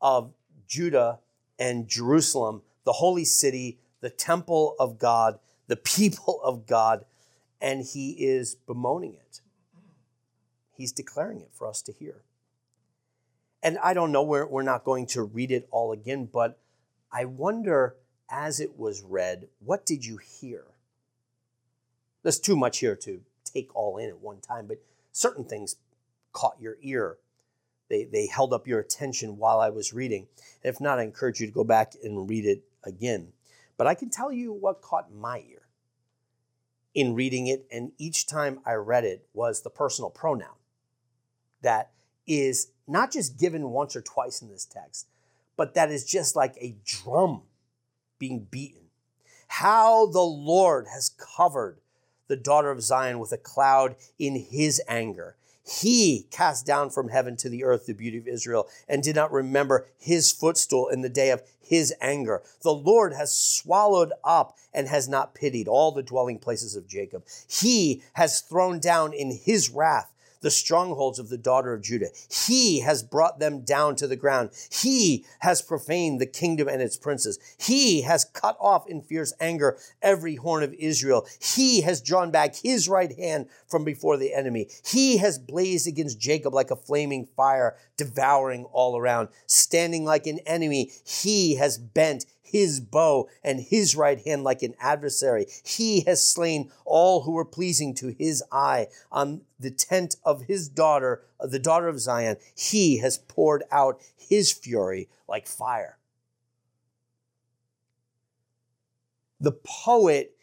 of 0.00 0.32
Judah 0.70 1.18
and 1.58 1.88
Jerusalem, 1.88 2.62
the 2.84 2.92
holy 2.92 3.26
city, 3.26 3.78
the 4.00 4.08
temple 4.08 4.76
of 4.78 4.98
God, 4.98 5.38
the 5.66 5.76
people 5.96 6.40
of 6.42 6.66
God, 6.66 7.04
and 7.60 7.84
he 7.84 8.12
is 8.12 8.54
bemoaning 8.54 9.14
it. 9.14 9.40
He's 10.74 10.92
declaring 10.92 11.40
it 11.40 11.50
for 11.52 11.68
us 11.68 11.82
to 11.82 11.92
hear. 11.92 12.22
And 13.62 13.76
I 13.84 13.92
don't 13.92 14.12
know, 14.12 14.22
we're, 14.22 14.46
we're 14.46 14.62
not 14.62 14.84
going 14.84 15.04
to 15.08 15.22
read 15.22 15.50
it 15.50 15.68
all 15.70 15.92
again, 15.92 16.26
but 16.32 16.58
I 17.12 17.26
wonder 17.26 17.96
as 18.30 18.60
it 18.60 18.78
was 18.78 19.02
read, 19.02 19.48
what 19.58 19.84
did 19.84 20.06
you 20.06 20.16
hear? 20.16 20.64
There's 22.22 22.38
too 22.38 22.56
much 22.56 22.78
here 22.78 22.96
to 22.96 23.20
take 23.44 23.74
all 23.74 23.98
in 23.98 24.08
at 24.08 24.20
one 24.20 24.40
time, 24.40 24.66
but 24.66 24.78
certain 25.12 25.44
things 25.44 25.76
caught 26.32 26.56
your 26.60 26.76
ear. 26.80 27.18
They, 27.90 28.04
they 28.04 28.26
held 28.26 28.54
up 28.54 28.66
your 28.66 28.78
attention 28.78 29.36
while 29.36 29.60
I 29.60 29.68
was 29.68 29.92
reading. 29.92 30.28
If 30.62 30.80
not, 30.80 30.98
I 30.98 31.02
encourage 31.02 31.40
you 31.40 31.46
to 31.46 31.52
go 31.52 31.64
back 31.64 31.94
and 32.02 32.30
read 32.30 32.46
it 32.46 32.62
again. 32.84 33.32
But 33.76 33.88
I 33.88 33.94
can 33.94 34.08
tell 34.08 34.32
you 34.32 34.52
what 34.52 34.80
caught 34.80 35.12
my 35.12 35.42
ear 35.50 35.62
in 36.94 37.14
reading 37.14 37.46
it, 37.46 37.66
and 37.70 37.92
each 37.98 38.26
time 38.26 38.60
I 38.64 38.74
read 38.74 39.04
it 39.04 39.26
was 39.32 39.62
the 39.62 39.70
personal 39.70 40.10
pronoun 40.10 40.48
that 41.62 41.90
is 42.26 42.68
not 42.86 43.12
just 43.12 43.38
given 43.38 43.70
once 43.70 43.94
or 43.94 44.00
twice 44.00 44.40
in 44.40 44.48
this 44.48 44.64
text, 44.64 45.06
but 45.56 45.74
that 45.74 45.90
is 45.90 46.04
just 46.04 46.34
like 46.34 46.56
a 46.60 46.76
drum 46.84 47.42
being 48.18 48.46
beaten. 48.50 48.82
How 49.48 50.06
the 50.06 50.20
Lord 50.20 50.86
has 50.92 51.10
covered 51.10 51.78
the 52.28 52.36
daughter 52.36 52.70
of 52.70 52.82
Zion 52.82 53.18
with 53.18 53.32
a 53.32 53.36
cloud 53.36 53.96
in 54.18 54.36
his 54.36 54.80
anger. 54.86 55.36
He 55.64 56.26
cast 56.30 56.66
down 56.66 56.90
from 56.90 57.08
heaven 57.08 57.36
to 57.38 57.48
the 57.48 57.64
earth 57.64 57.86
the 57.86 57.92
beauty 57.92 58.18
of 58.18 58.26
Israel 58.26 58.66
and 58.88 59.02
did 59.02 59.16
not 59.16 59.32
remember 59.32 59.86
his 59.98 60.32
footstool 60.32 60.88
in 60.88 61.02
the 61.02 61.08
day 61.08 61.30
of 61.30 61.42
his 61.60 61.94
anger. 62.00 62.42
The 62.62 62.72
Lord 62.74 63.12
has 63.14 63.32
swallowed 63.32 64.12
up 64.24 64.56
and 64.72 64.88
has 64.88 65.08
not 65.08 65.34
pitied 65.34 65.68
all 65.68 65.92
the 65.92 66.02
dwelling 66.02 66.38
places 66.38 66.74
of 66.74 66.88
Jacob. 66.88 67.24
He 67.48 68.02
has 68.14 68.40
thrown 68.40 68.80
down 68.80 69.12
in 69.12 69.30
his 69.32 69.70
wrath 69.70 70.12
the 70.40 70.50
strongholds 70.50 71.18
of 71.18 71.28
the 71.28 71.38
daughter 71.38 71.72
of 71.72 71.82
Judah. 71.82 72.08
He 72.30 72.80
has 72.80 73.02
brought 73.02 73.38
them 73.38 73.60
down 73.60 73.96
to 73.96 74.06
the 74.06 74.16
ground. 74.16 74.50
He 74.70 75.24
has 75.40 75.62
profaned 75.62 76.20
the 76.20 76.26
kingdom 76.26 76.68
and 76.68 76.82
its 76.82 76.96
princes. 76.96 77.38
He 77.58 78.02
has 78.02 78.24
cut 78.24 78.56
off 78.60 78.88
in 78.88 79.02
fierce 79.02 79.32
anger 79.40 79.78
every 80.02 80.36
horn 80.36 80.62
of 80.62 80.74
Israel. 80.74 81.26
He 81.40 81.82
has 81.82 82.00
drawn 82.00 82.30
back 82.30 82.56
his 82.56 82.88
right 82.88 83.16
hand 83.16 83.48
from 83.66 83.84
before 83.84 84.16
the 84.16 84.34
enemy. 84.34 84.68
He 84.84 85.18
has 85.18 85.38
blazed 85.38 85.86
against 85.86 86.20
Jacob 86.20 86.54
like 86.54 86.70
a 86.70 86.76
flaming 86.76 87.26
fire, 87.36 87.76
devouring 87.96 88.64
all 88.72 88.96
around. 88.96 89.28
Standing 89.46 90.04
like 90.04 90.26
an 90.26 90.40
enemy, 90.46 90.90
he 91.04 91.56
has 91.56 91.78
bent 91.78 92.26
his 92.50 92.80
bow 92.80 93.28
and 93.42 93.60
his 93.60 93.96
right 93.96 94.20
hand 94.24 94.44
like 94.44 94.62
an 94.62 94.74
adversary. 94.80 95.46
He 95.64 96.02
has 96.02 96.26
slain 96.26 96.70
all 96.84 97.22
who 97.22 97.32
were 97.32 97.44
pleasing 97.44 97.94
to 97.94 98.14
his 98.18 98.42
eye. 98.50 98.88
On 99.10 99.42
the 99.58 99.70
tent 99.70 100.16
of 100.24 100.42
his 100.42 100.68
daughter, 100.68 101.22
uh, 101.38 101.46
the 101.46 101.58
daughter 101.58 101.88
of 101.88 102.00
Zion, 102.00 102.36
he 102.54 102.98
has 102.98 103.18
poured 103.18 103.64
out 103.70 104.00
his 104.16 104.52
fury 104.52 105.08
like 105.28 105.46
fire. 105.46 105.98
The 109.40 109.52
poet 109.52 110.36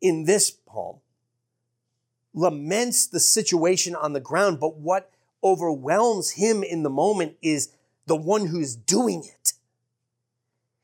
in 0.00 0.24
this 0.24 0.50
poem 0.50 1.00
laments 2.34 3.06
the 3.06 3.20
situation 3.20 3.94
on 3.94 4.12
the 4.12 4.20
ground, 4.20 4.60
but 4.60 4.76
what 4.76 5.10
overwhelms 5.42 6.30
him 6.30 6.62
in 6.62 6.82
the 6.82 6.90
moment 6.90 7.36
is 7.42 7.70
the 8.06 8.16
one 8.16 8.46
who's 8.46 8.74
doing 8.74 9.24
it. 9.24 9.52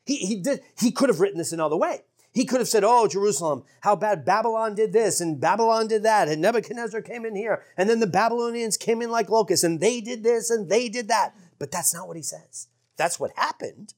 He, 0.05 0.17
he 0.17 0.37
did, 0.37 0.61
he 0.79 0.91
could 0.91 1.09
have 1.09 1.21
written 1.21 1.39
this 1.39 1.53
another 1.53 1.77
way. 1.77 2.03
He 2.33 2.45
could 2.45 2.61
have 2.61 2.69
said, 2.69 2.83
Oh, 2.85 3.07
Jerusalem, 3.07 3.63
how 3.81 3.95
bad 3.95 4.25
Babylon 4.25 4.75
did 4.75 4.93
this 4.93 5.21
and 5.21 5.41
Babylon 5.41 5.87
did 5.87 6.03
that, 6.03 6.29
and 6.29 6.43
Nebuchadnezzar 6.43 7.01
came 7.01 7.25
in 7.25 7.37
here, 7.37 7.63
and 7.77 7.89
then 7.89 8.01
the 8.01 8.07
Babylonians 8.07 8.77
came 8.77 9.01
in 9.01 9.11
like 9.11 9.31
locusts, 9.31 9.65
and 9.65 9.81
they 9.81 10.01
did 10.01 10.25
this 10.25 10.51
and 10.51 10.69
they 10.69 10.89
did 10.89 11.09
that. 11.09 11.35
But 11.59 11.71
that's 11.71 11.95
not 11.95 12.09
what 12.09 12.17
he 12.17 12.23
says. 12.23 12.69
That's 12.97 13.21
what 13.21 13.31
happened. 13.37 13.95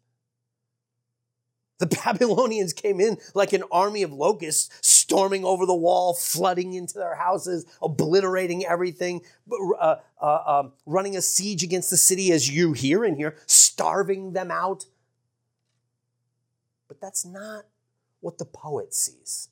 The 1.79 1.87
Babylonians 2.05 2.73
came 2.73 3.01
in 3.01 3.19
like 3.35 3.53
an 3.53 3.65
army 3.71 4.03
of 4.03 4.13
locusts, 4.13 4.71
storming 4.83 5.45
over 5.45 5.67
the 5.67 5.75
wall, 5.75 6.15
flooding 6.15 6.75
into 6.75 6.99
their 6.99 7.15
houses, 7.15 7.65
obliterating 7.83 8.67
everything, 8.67 9.23
uh, 9.81 9.97
uh, 10.21 10.43
um, 10.47 10.73
running 10.85 11.17
a 11.17 11.23
siege 11.23 11.63
against 11.63 11.91
the 11.91 11.97
city 11.97 12.33
as 12.33 12.55
you 12.55 12.73
hear 12.73 13.05
in 13.05 13.17
here, 13.17 13.37
starving 13.47 14.33
them 14.33 14.51
out. 14.51 14.87
But 16.89 17.01
that's 17.01 17.25
not 17.25 17.65
what 18.21 18.39
the 18.39 18.45
poet 18.45 18.95
sees. 18.95 19.49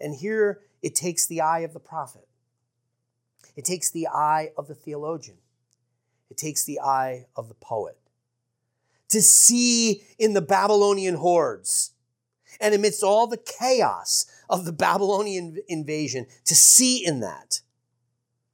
And 0.00 0.14
here 0.14 0.60
it 0.82 0.94
takes 0.94 1.26
the 1.26 1.40
eye 1.40 1.60
of 1.60 1.72
the 1.72 1.80
prophet, 1.80 2.28
it 3.56 3.64
takes 3.64 3.90
the 3.90 4.08
eye 4.08 4.50
of 4.56 4.68
the 4.68 4.74
theologian, 4.74 5.38
it 6.30 6.36
takes 6.36 6.64
the 6.64 6.80
eye 6.80 7.26
of 7.36 7.48
the 7.48 7.54
poet 7.54 7.98
to 9.08 9.22
see 9.22 10.02
in 10.18 10.32
the 10.32 10.42
Babylonian 10.42 11.14
hordes 11.14 11.92
and 12.60 12.74
amidst 12.74 13.02
all 13.02 13.26
the 13.26 13.36
chaos 13.36 14.26
of 14.48 14.64
the 14.64 14.72
Babylonian 14.72 15.58
invasion, 15.68 16.26
to 16.44 16.54
see 16.54 17.04
in 17.04 17.20
that 17.20 17.60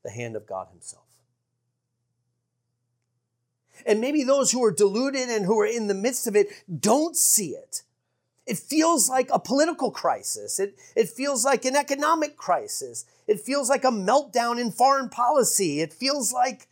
the 0.02 0.11
hand 0.11 0.37
of 0.37 0.47
God 0.47 0.69
Himself. 0.71 1.04
And 3.87 4.01
maybe 4.01 4.25
those 4.25 4.53
who 4.53 4.65
are 4.65 4.73
deluded 4.73 5.29
and 5.29 5.47
who 5.47 5.61
are 5.61 5.67
in 5.67 5.87
the 5.87 5.95
midst 5.95 6.27
of 6.27 6.37
it 6.37 6.49
don't 6.81 7.17
see 7.17 7.51
it. 7.51 7.83
It 8.47 8.59
feels 8.59 9.09
like 9.09 9.29
a 9.33 9.39
political 9.39 9.91
crisis. 9.91 10.59
It, 10.59 10.77
it 10.97 11.09
feels 11.09 11.45
like 11.45 11.65
an 11.65 11.77
economic 11.77 12.37
crisis. 12.37 13.05
It 13.29 13.41
feels 13.41 13.69
like 13.69 13.85
a 13.85 13.89
meltdown 13.89 14.61
in 14.61 14.73
foreign 14.73 15.09
policy. 15.09 15.81
It 15.81 15.93
feels 15.93 16.33
like, 16.33 16.67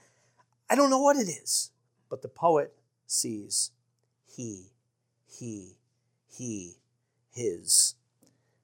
I 0.68 0.74
don't 0.74 0.90
know 0.90 1.00
what 1.00 1.16
it 1.16 1.28
is. 1.28 1.70
But 2.10 2.22
the 2.22 2.28
poet 2.28 2.74
sees 3.06 3.70
he, 4.26 4.72
he, 5.26 5.76
he, 6.26 6.78
his 7.32 7.94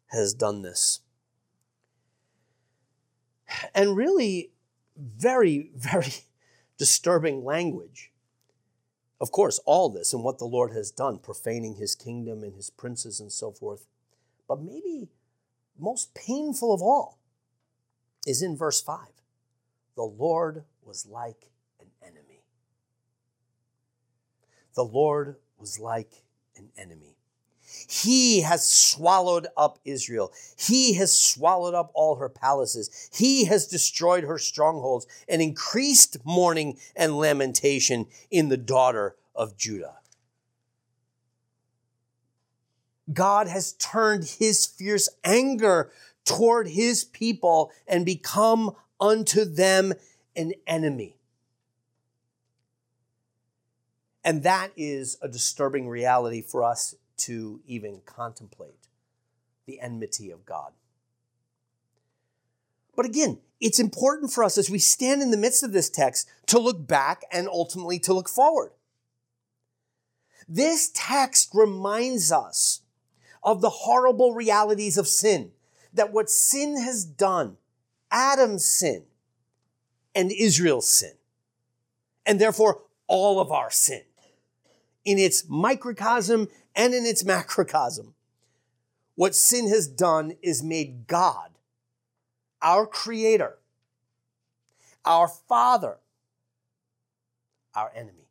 has 0.08 0.34
done 0.34 0.62
this. 0.62 1.00
And 3.74 3.96
really, 3.96 4.50
very, 4.96 5.70
very 5.76 6.14
disturbing 6.78 7.44
language 7.44 8.10
of 9.20 9.30
course, 9.30 9.60
all 9.64 9.88
this 9.88 10.12
and 10.12 10.24
what 10.24 10.38
the 10.38 10.44
Lord 10.44 10.72
has 10.72 10.90
done, 10.90 11.18
profaning 11.18 11.76
his 11.76 11.94
kingdom 11.94 12.42
and 12.42 12.54
his 12.54 12.70
princes 12.70 13.20
and 13.20 13.32
so 13.32 13.52
forth. 13.52 13.86
But 14.48 14.62
maybe 14.62 15.08
most 15.78 16.14
painful 16.14 16.74
of 16.74 16.82
all 16.82 17.18
is 18.26 18.42
in 18.42 18.56
verse 18.56 18.80
5. 18.80 18.98
The 19.96 20.02
Lord 20.02 20.64
was 20.82 21.06
like 21.06 21.50
an 21.80 21.86
enemy. 22.02 22.42
The 24.74 24.84
Lord 24.84 25.36
was 25.58 25.78
like 25.78 26.24
an 26.56 26.70
enemy. 26.76 27.16
He 27.88 28.42
has 28.42 28.68
swallowed 28.68 29.46
up 29.56 29.78
Israel. 29.84 30.32
He 30.56 30.94
has 30.94 31.12
swallowed 31.12 31.74
up 31.74 31.90
all 31.94 32.16
her 32.16 32.28
palaces. 32.28 33.10
He 33.12 33.44
has 33.46 33.66
destroyed 33.66 34.24
her 34.24 34.38
strongholds 34.38 35.06
and 35.28 35.42
increased 35.42 36.18
mourning 36.24 36.78
and 36.96 37.18
lamentation 37.18 38.06
in 38.30 38.48
the 38.48 38.56
daughter 38.56 39.16
of 39.34 39.56
Judah. 39.56 39.96
God 43.12 43.48
has 43.48 43.74
turned 43.74 44.24
his 44.24 44.66
fierce 44.66 45.08
anger 45.22 45.92
toward 46.24 46.68
his 46.68 47.04
people 47.04 47.70
and 47.86 48.06
become 48.06 48.72
unto 49.00 49.44
them 49.44 49.92
an 50.34 50.54
enemy. 50.66 51.16
And 54.24 54.42
that 54.42 54.72
is 54.74 55.18
a 55.20 55.28
disturbing 55.28 55.86
reality 55.86 56.40
for 56.40 56.64
us 56.64 56.94
to 57.18 57.60
even 57.66 58.00
contemplate 58.04 58.88
the 59.66 59.80
enmity 59.80 60.30
of 60.30 60.44
God. 60.44 60.72
But 62.96 63.06
again, 63.06 63.38
it's 63.60 63.80
important 63.80 64.32
for 64.32 64.44
us 64.44 64.58
as 64.58 64.70
we 64.70 64.78
stand 64.78 65.22
in 65.22 65.30
the 65.30 65.36
midst 65.36 65.62
of 65.62 65.72
this 65.72 65.90
text 65.90 66.28
to 66.46 66.58
look 66.58 66.86
back 66.86 67.22
and 67.32 67.48
ultimately 67.48 67.98
to 68.00 68.12
look 68.12 68.28
forward. 68.28 68.72
This 70.48 70.90
text 70.94 71.50
reminds 71.54 72.30
us 72.30 72.82
of 73.42 73.60
the 73.60 73.70
horrible 73.70 74.34
realities 74.34 74.98
of 74.98 75.08
sin, 75.08 75.52
that 75.92 76.12
what 76.12 76.30
sin 76.30 76.80
has 76.80 77.04
done, 77.04 77.56
Adam's 78.10 78.64
sin 78.64 79.04
and 80.14 80.30
Israel's 80.30 80.88
sin, 80.88 81.12
and 82.26 82.40
therefore 82.40 82.82
all 83.06 83.40
of 83.40 83.50
our 83.50 83.70
sin, 83.70 84.02
in 85.04 85.18
its 85.18 85.44
microcosm 85.48 86.48
and 86.74 86.94
in 86.94 87.04
its 87.04 87.24
macrocosm. 87.24 88.14
What 89.14 89.34
sin 89.34 89.68
has 89.68 89.86
done 89.86 90.32
is 90.42 90.62
made 90.62 91.06
God, 91.06 91.50
our 92.60 92.86
creator, 92.86 93.58
our 95.04 95.28
Father, 95.28 95.98
our 97.74 97.92
enemy. 97.94 98.24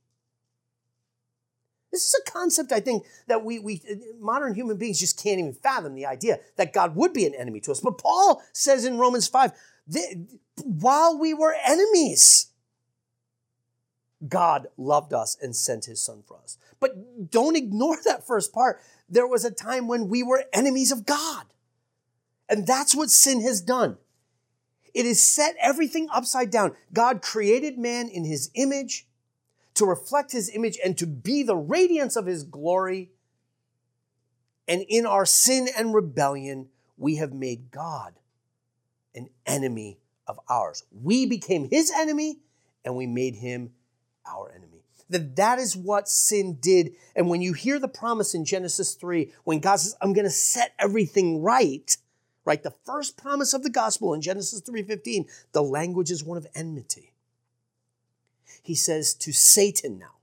This 1.91 2.07
is 2.07 2.19
a 2.25 2.31
concept 2.31 2.71
I 2.71 2.79
think 2.79 3.05
that 3.27 3.45
we, 3.45 3.59
we 3.59 3.81
modern 4.19 4.55
human 4.55 4.77
beings 4.77 4.99
just 4.99 5.21
can't 5.21 5.39
even 5.39 5.53
fathom 5.53 5.93
the 5.93 6.07
idea 6.07 6.39
that 6.57 6.73
God 6.73 6.95
would 6.95 7.13
be 7.13 7.27
an 7.27 7.35
enemy 7.35 7.59
to 7.61 7.71
us. 7.71 7.81
But 7.81 7.99
Paul 7.99 8.41
says 8.51 8.83
in 8.83 8.97
Romans 8.97 9.27
5, 9.27 9.51
that 9.89 10.27
while 10.63 11.17
we 11.17 11.35
were 11.35 11.55
enemies, 11.65 12.47
God 14.27 14.67
loved 14.77 15.13
us 15.13 15.37
and 15.41 15.55
sent 15.55 15.85
his 15.85 16.01
son 16.01 16.23
for 16.25 16.39
us. 16.43 16.57
But 16.83 17.31
don't 17.31 17.55
ignore 17.55 17.95
that 18.03 18.27
first 18.27 18.51
part. 18.51 18.81
There 19.07 19.25
was 19.25 19.45
a 19.45 19.51
time 19.51 19.87
when 19.87 20.09
we 20.09 20.21
were 20.21 20.43
enemies 20.51 20.91
of 20.91 21.05
God. 21.05 21.45
And 22.49 22.67
that's 22.67 22.93
what 22.93 23.09
sin 23.09 23.39
has 23.39 23.61
done. 23.61 23.95
It 24.93 25.05
has 25.05 25.23
set 25.23 25.55
everything 25.61 26.09
upside 26.11 26.51
down. 26.51 26.75
God 26.91 27.21
created 27.21 27.77
man 27.77 28.09
in 28.09 28.25
his 28.25 28.51
image 28.55 29.07
to 29.75 29.85
reflect 29.85 30.33
his 30.33 30.53
image 30.53 30.77
and 30.83 30.97
to 30.97 31.07
be 31.07 31.41
the 31.41 31.55
radiance 31.55 32.17
of 32.17 32.25
his 32.25 32.43
glory. 32.43 33.11
And 34.67 34.83
in 34.89 35.05
our 35.05 35.25
sin 35.25 35.69
and 35.77 35.95
rebellion, 35.95 36.67
we 36.97 37.15
have 37.15 37.31
made 37.31 37.71
God 37.71 38.19
an 39.15 39.29
enemy 39.45 39.99
of 40.27 40.37
ours. 40.49 40.83
We 40.91 41.27
became 41.27 41.69
his 41.69 41.93
enemy 41.95 42.39
and 42.83 42.97
we 42.97 43.07
made 43.07 43.35
him 43.35 43.71
our 44.29 44.51
enemy. 44.51 44.72
That 45.09 45.35
that 45.35 45.59
is 45.59 45.75
what 45.75 46.07
sin 46.07 46.57
did. 46.61 46.95
And 47.15 47.29
when 47.29 47.41
you 47.41 47.53
hear 47.53 47.79
the 47.79 47.87
promise 47.87 48.33
in 48.33 48.45
Genesis 48.45 48.95
3, 48.95 49.31
when 49.43 49.59
God 49.59 49.77
says, 49.77 49.95
I'm 50.01 50.13
going 50.13 50.25
to 50.25 50.31
set 50.31 50.73
everything 50.79 51.41
right, 51.41 51.95
right? 52.45 52.63
The 52.63 52.73
first 52.85 53.17
promise 53.17 53.53
of 53.53 53.63
the 53.63 53.69
gospel 53.69 54.13
in 54.13 54.21
Genesis 54.21 54.61
3:15, 54.61 55.27
the 55.51 55.63
language 55.63 56.11
is 56.11 56.23
one 56.23 56.37
of 56.37 56.47
enmity. 56.55 57.13
He 58.61 58.75
says 58.75 59.13
to 59.15 59.33
Satan 59.33 59.99
now, 59.99 60.15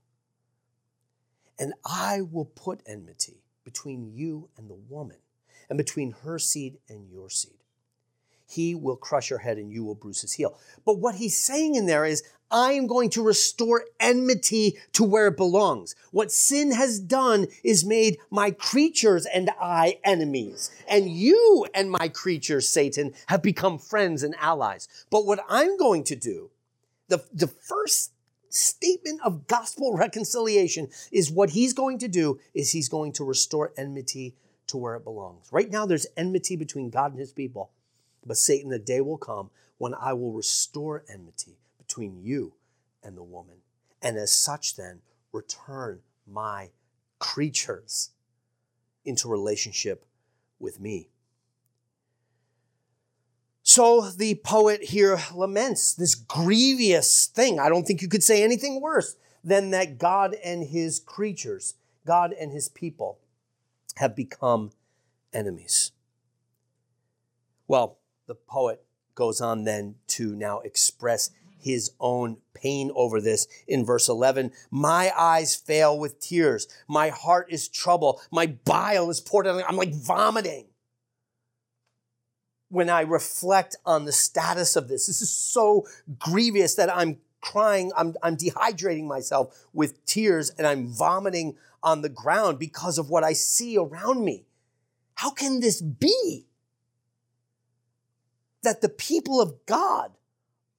and 1.59 1.73
I 1.85 2.21
will 2.21 2.45
put 2.45 2.81
enmity 2.87 3.43
between 3.63 4.11
you 4.11 4.49
and 4.57 4.69
the 4.69 4.79
woman, 4.89 5.17
and 5.69 5.77
between 5.77 6.11
her 6.23 6.39
seed 6.39 6.79
and 6.89 7.07
your 7.09 7.29
seed. 7.29 7.60
He 8.51 8.75
will 8.75 8.97
crush 8.97 9.29
your 9.29 9.39
head 9.39 9.57
and 9.57 9.71
you 9.71 9.83
will 9.83 9.95
bruise 9.95 10.21
his 10.21 10.33
heel. 10.33 10.57
But 10.85 10.99
what 10.99 11.15
he's 11.15 11.37
saying 11.37 11.75
in 11.75 11.85
there 11.85 12.05
is, 12.05 12.21
I 12.51 12.73
am 12.73 12.85
going 12.85 13.09
to 13.11 13.23
restore 13.23 13.85
enmity 13.97 14.77
to 14.91 15.05
where 15.05 15.27
it 15.27 15.37
belongs. 15.37 15.95
What 16.11 16.33
sin 16.33 16.73
has 16.73 16.99
done 16.99 17.47
is 17.63 17.85
made 17.85 18.17
my 18.29 18.51
creatures 18.51 19.25
and 19.25 19.49
I 19.59 19.99
enemies. 20.03 20.69
And 20.89 21.09
you 21.09 21.65
and 21.73 21.89
my 21.89 22.09
creatures, 22.09 22.67
Satan, 22.67 23.13
have 23.27 23.41
become 23.41 23.79
friends 23.79 24.21
and 24.21 24.35
allies. 24.37 24.89
But 25.09 25.25
what 25.25 25.39
I'm 25.47 25.77
going 25.77 26.03
to 26.05 26.15
do, 26.17 26.49
the, 27.07 27.23
the 27.33 27.47
first 27.47 28.11
statement 28.49 29.21
of 29.23 29.47
gospel 29.47 29.95
reconciliation 29.95 30.89
is 31.09 31.31
what 31.31 31.51
he's 31.51 31.71
going 31.71 31.99
to 31.99 32.09
do 32.09 32.37
is 32.53 32.71
he's 32.71 32.89
going 32.89 33.13
to 33.13 33.23
restore 33.23 33.71
enmity 33.77 34.35
to 34.67 34.77
where 34.77 34.95
it 34.95 35.05
belongs. 35.05 35.47
Right 35.53 35.71
now, 35.71 35.85
there's 35.85 36.07
enmity 36.17 36.57
between 36.57 36.89
God 36.89 37.11
and 37.11 37.19
his 37.19 37.31
people. 37.31 37.71
But 38.25 38.37
Satan, 38.37 38.69
the 38.69 38.79
day 38.79 39.01
will 39.01 39.17
come 39.17 39.49
when 39.77 39.93
I 39.95 40.13
will 40.13 40.31
restore 40.31 41.03
enmity 41.09 41.57
between 41.77 42.21
you 42.21 42.53
and 43.03 43.17
the 43.17 43.23
woman. 43.23 43.57
And 44.01 44.17
as 44.17 44.31
such, 44.31 44.75
then, 44.75 45.01
return 45.31 46.01
my 46.27 46.69
creatures 47.19 48.11
into 49.05 49.27
relationship 49.27 50.05
with 50.59 50.79
me. 50.79 51.09
So 53.63 54.01
the 54.01 54.35
poet 54.35 54.83
here 54.83 55.19
laments 55.33 55.93
this 55.93 56.15
grievous 56.15 57.27
thing. 57.27 57.59
I 57.59 57.69
don't 57.69 57.85
think 57.85 58.01
you 58.01 58.07
could 58.07 58.23
say 58.23 58.43
anything 58.43 58.81
worse 58.81 59.15
than 59.43 59.71
that 59.71 59.97
God 59.97 60.35
and 60.43 60.63
his 60.63 60.99
creatures, 60.99 61.75
God 62.05 62.33
and 62.33 62.51
his 62.51 62.69
people, 62.69 63.19
have 63.95 64.15
become 64.15 64.71
enemies. 65.33 65.91
Well, 67.67 67.97
the 68.31 68.35
poet 68.35 68.81
goes 69.13 69.41
on 69.41 69.65
then 69.65 69.95
to 70.07 70.33
now 70.33 70.61
express 70.61 71.31
his 71.59 71.91
own 71.99 72.37
pain 72.53 72.89
over 72.95 73.19
this 73.19 73.45
in 73.67 73.85
verse 73.85 74.07
11. 74.07 74.53
My 74.71 75.11
eyes 75.17 75.53
fail 75.53 75.99
with 75.99 76.21
tears. 76.21 76.65
My 76.87 77.09
heart 77.09 77.47
is 77.49 77.67
troubled. 77.67 78.21
My 78.31 78.45
bile 78.45 79.09
is 79.09 79.19
poured 79.19 79.47
out. 79.47 79.61
I'm 79.67 79.75
like 79.75 79.93
vomiting. 79.93 80.67
When 82.69 82.89
I 82.89 83.01
reflect 83.01 83.75
on 83.85 84.05
the 84.05 84.13
status 84.13 84.77
of 84.77 84.87
this, 84.87 85.07
this 85.07 85.21
is 85.21 85.29
so 85.29 85.85
grievous 86.17 86.75
that 86.75 86.89
I'm 86.95 87.17
crying, 87.41 87.91
I'm, 87.97 88.15
I'm 88.23 88.37
dehydrating 88.37 89.07
myself 89.07 89.67
with 89.73 90.05
tears 90.05 90.51
and 90.51 90.65
I'm 90.65 90.87
vomiting 90.87 91.57
on 91.83 92.01
the 92.01 92.07
ground 92.07 92.59
because 92.59 92.97
of 92.97 93.09
what 93.09 93.25
I 93.25 93.33
see 93.33 93.77
around 93.77 94.23
me. 94.23 94.45
How 95.15 95.31
can 95.31 95.59
this 95.59 95.81
be? 95.81 96.45
That 98.63 98.81
the 98.81 98.89
people 98.89 99.41
of 99.41 99.65
God 99.65 100.11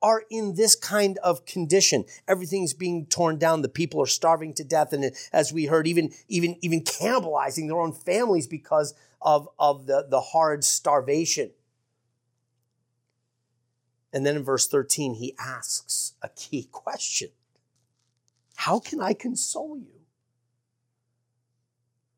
are 0.03 0.25
in 0.31 0.55
this 0.55 0.75
kind 0.75 1.19
of 1.19 1.47
condition. 1.47 2.05
Everything's 2.27 2.75
being 2.75 3.07
torn 3.07 3.39
down. 3.39 3.63
The 3.63 3.69
people 3.69 4.03
are 4.03 4.07
starving 4.07 4.53
to 4.55 4.65
death. 4.65 4.93
And 4.93 5.13
as 5.33 5.53
we 5.53 5.67
heard, 5.67 5.87
even, 5.87 6.13
even, 6.29 6.57
even 6.61 6.83
cannibalizing 6.83 7.69
their 7.69 7.79
own 7.79 7.93
families 7.93 8.49
because 8.49 8.95
of, 9.21 9.49
of 9.59 9.87
the, 9.87 10.07
the 10.09 10.21
hard 10.21 10.65
starvation. 10.65 11.53
And 14.13 14.27
then 14.27 14.37
in 14.37 14.43
verse 14.43 14.67
13, 14.67 15.15
he 15.15 15.35
asks 15.39 16.15
a 16.21 16.29
key 16.29 16.69
question 16.71 17.31
How 18.57 18.81
can 18.81 19.01
I 19.01 19.15
console 19.15 19.79
you? 19.79 20.01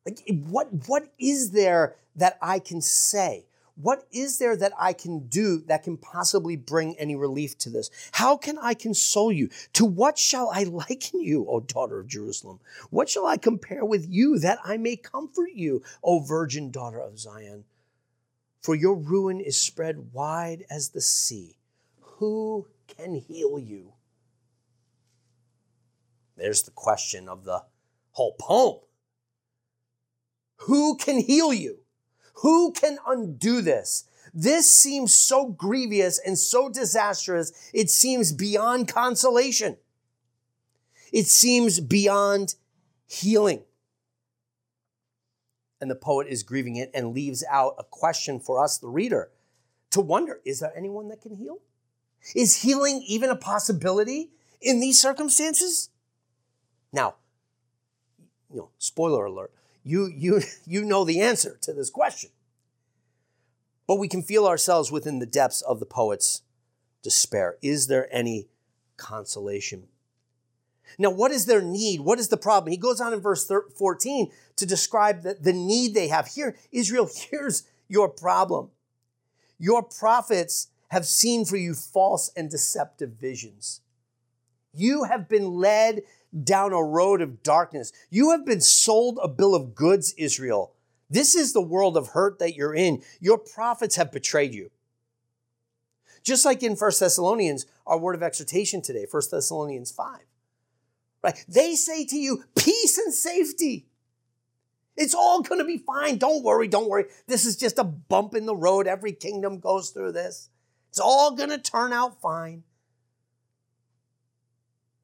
Like, 0.05 0.21
what, 0.49 0.69
what 0.89 1.13
is 1.19 1.53
there 1.53 1.97
that 2.17 2.39
I 2.43 2.59
can 2.59 2.81
say? 2.81 3.47
What 3.77 4.07
is 4.13 4.39
there 4.39 4.57
that 4.57 4.73
I 4.79 4.93
can 4.93 5.27
do 5.27 5.59
that 5.67 5.83
can 5.83 5.97
possibly 5.97 6.55
bring 6.55 6.97
any 6.97 7.17
relief 7.17 7.59
to 7.59 7.71
this? 7.71 7.91
How 8.13 8.37
can 8.37 8.57
I 8.59 8.75
console 8.75 9.33
you? 9.33 9.51
To 9.73 9.85
what 9.85 10.17
shall 10.17 10.49
I 10.53 10.63
liken 10.65 11.21
you, 11.21 11.47
O 11.49 11.61
daughter 11.61 11.99
of 11.99 12.07
Jerusalem? 12.07 12.61
What 12.91 13.09
shall 13.09 13.27
I 13.27 13.37
compare 13.37 13.85
with 13.85 14.07
you 14.09 14.39
that 14.39 14.59
I 14.65 14.77
may 14.77 14.97
comfort 14.97 15.51
you, 15.55 15.83
O 16.03 16.21
virgin 16.21 16.71
daughter 16.71 17.01
of 17.01 17.19
Zion? 17.19 17.65
For 18.63 18.75
your 18.75 18.95
ruin 18.95 19.41
is 19.41 19.61
spread 19.61 20.13
wide 20.13 20.65
as 20.71 20.91
the 20.91 21.01
sea. 21.01 21.57
Who 22.01 22.69
can 22.87 23.17
heal 23.17 23.59
you? 23.59 23.93
There's 26.37 26.63
the 26.63 26.71
question 26.71 27.29
of 27.29 27.45
the 27.45 27.65
whole 28.13 28.37
poem. 28.39 28.81
Who 30.59 30.97
can 30.97 31.19
heal 31.19 31.53
you? 31.53 31.84
Who 32.37 32.73
can 32.73 32.99
undo 33.07 33.61
this? 33.61 34.05
This 34.33 34.69
seems 34.71 35.15
so 35.15 35.47
grievous 35.47 36.19
and 36.19 36.37
so 36.39 36.69
disastrous, 36.69 37.53
it 37.73 37.89
seems 37.89 38.33
beyond 38.33 38.89
consolation. 38.89 39.77
It 41.13 41.27
seems 41.27 41.79
beyond 41.79 42.57
healing. 43.07 43.63
And 45.81 45.89
the 45.89 45.95
poet 45.95 46.27
is 46.29 46.43
grieving 46.43 46.77
it 46.77 46.91
and 46.93 47.15
leaves 47.15 47.45
out 47.49 47.77
a 47.79 47.85
question 47.85 48.41
for 48.41 48.63
us, 48.63 48.79
the 48.79 48.89
reader, 48.89 49.31
to 49.91 50.01
wonder 50.01 50.41
is 50.45 50.59
there 50.61 50.73
anyone 50.77 51.09
that 51.09 51.23
can 51.23 51.37
heal? 51.37 51.59
Is 52.35 52.63
healing 52.63 53.03
even 53.07 53.31
a 53.31 53.37
possibility 53.37 54.31
in 54.61 54.81
these 54.81 55.01
circumstances? 55.01 55.91
Now, 56.93 57.17
you 58.51 58.57
know, 58.57 58.71
spoiler 58.79 59.27
alert, 59.27 59.53
you, 59.85 60.07
you, 60.07 60.41
you 60.67 60.85
know 60.85 61.05
the 61.05 61.21
answer 61.21 61.59
to 61.63 61.73
this 61.73 61.91
question. 61.91 62.31
But 63.87 63.97
we 63.97 64.09
can 64.09 64.23
feel 64.23 64.47
ourselves 64.47 64.91
within 64.91 65.19
the 65.19 65.27
depths 65.27 65.61
of 65.61 65.79
the 65.79 65.87
poet's 65.87 66.43
despair. 67.03 67.57
Is 67.63 67.87
there 67.87 68.09
any 68.11 68.49
consolation? 68.97 69.89
Now, 70.99 71.11
what 71.11 71.33
is 71.33 71.47
their 71.47 71.63
need? 71.63 72.01
What 72.01 72.19
is 72.19 72.29
the 72.29 72.37
problem? 72.37 72.71
He 72.71 72.77
goes 72.77 73.01
on 73.01 73.13
in 73.13 73.21
verse 73.21 73.51
14 73.77 74.31
to 74.57 74.67
describe 74.67 75.23
the, 75.23 75.35
the 75.35 75.53
need 75.53 75.95
they 75.95 76.09
have. 76.09 76.29
Here, 76.29 76.57
Israel, 76.73 77.09
here's 77.31 77.65
your 77.89 78.09
problem. 78.09 78.71
Your 79.59 79.83
prophets 79.83 80.69
have 80.89 81.07
seen 81.07 81.45
for 81.45 81.57
you 81.57 81.75
false 81.75 82.31
and 82.37 82.51
deceptive 82.51 83.11
visions. 83.11 83.81
You 84.73 85.05
have 85.05 85.29
been 85.29 85.55
led 85.55 86.03
down 86.43 86.73
a 86.73 86.83
road 86.83 87.21
of 87.21 87.43
darkness. 87.43 87.93
You 88.11 88.31
have 88.33 88.45
been 88.45 88.61
sold 88.61 89.19
a 89.23 89.29
bill 89.29 89.55
of 89.55 89.75
goods, 89.75 90.15
Israel. 90.19 90.75
This 91.09 91.35
is 91.35 91.53
the 91.53 91.61
world 91.63 91.97
of 91.97 92.09
hurt 92.09 92.39
that 92.41 92.57
you're 92.57 92.75
in. 92.75 93.03
Your 93.21 93.39
prophets 93.39 93.97
have 93.97 94.11
betrayed 94.11 94.55
you. 94.55 94.71
Just 96.23 96.45
like 96.45 96.63
in 96.63 96.75
1 96.75 96.93
Thessalonians, 96.99 97.67
our 97.87 97.99
word 97.99 98.15
of 98.15 98.23
exhortation 98.23 98.81
today, 98.81 99.07
1 99.09 99.23
Thessalonians 99.31 99.93
5. 99.93 100.21
Right? 101.23 101.45
They 101.47 101.75
say 101.75 102.05
to 102.07 102.17
you, 102.17 102.45
peace 102.57 102.99
and 102.99 103.13
safety. 103.13 103.87
It's 104.97 105.15
all 105.15 105.43
going 105.43 105.59
to 105.59 105.65
be 105.65 105.79
fine. 105.79 106.19
Don't 106.19 106.43
worry, 106.43 106.69
don't 106.69 106.89
worry. 106.89 107.05
This 107.27 107.45
is 107.45 107.57
just 107.57 107.79
a 107.79 107.85
bump 107.85 108.35
in 108.35 108.47
the 108.47 108.57
road. 108.57 108.87
Every 108.87 109.13
kingdom 109.13 109.59
goes 109.59 109.91
through 109.91 110.13
this. 110.13 110.49
It's 110.91 111.01
all 111.01 111.35
going 111.35 111.51
to 111.51 111.59
turn 111.59 111.93
out 111.93 112.21
fine. 112.21 112.63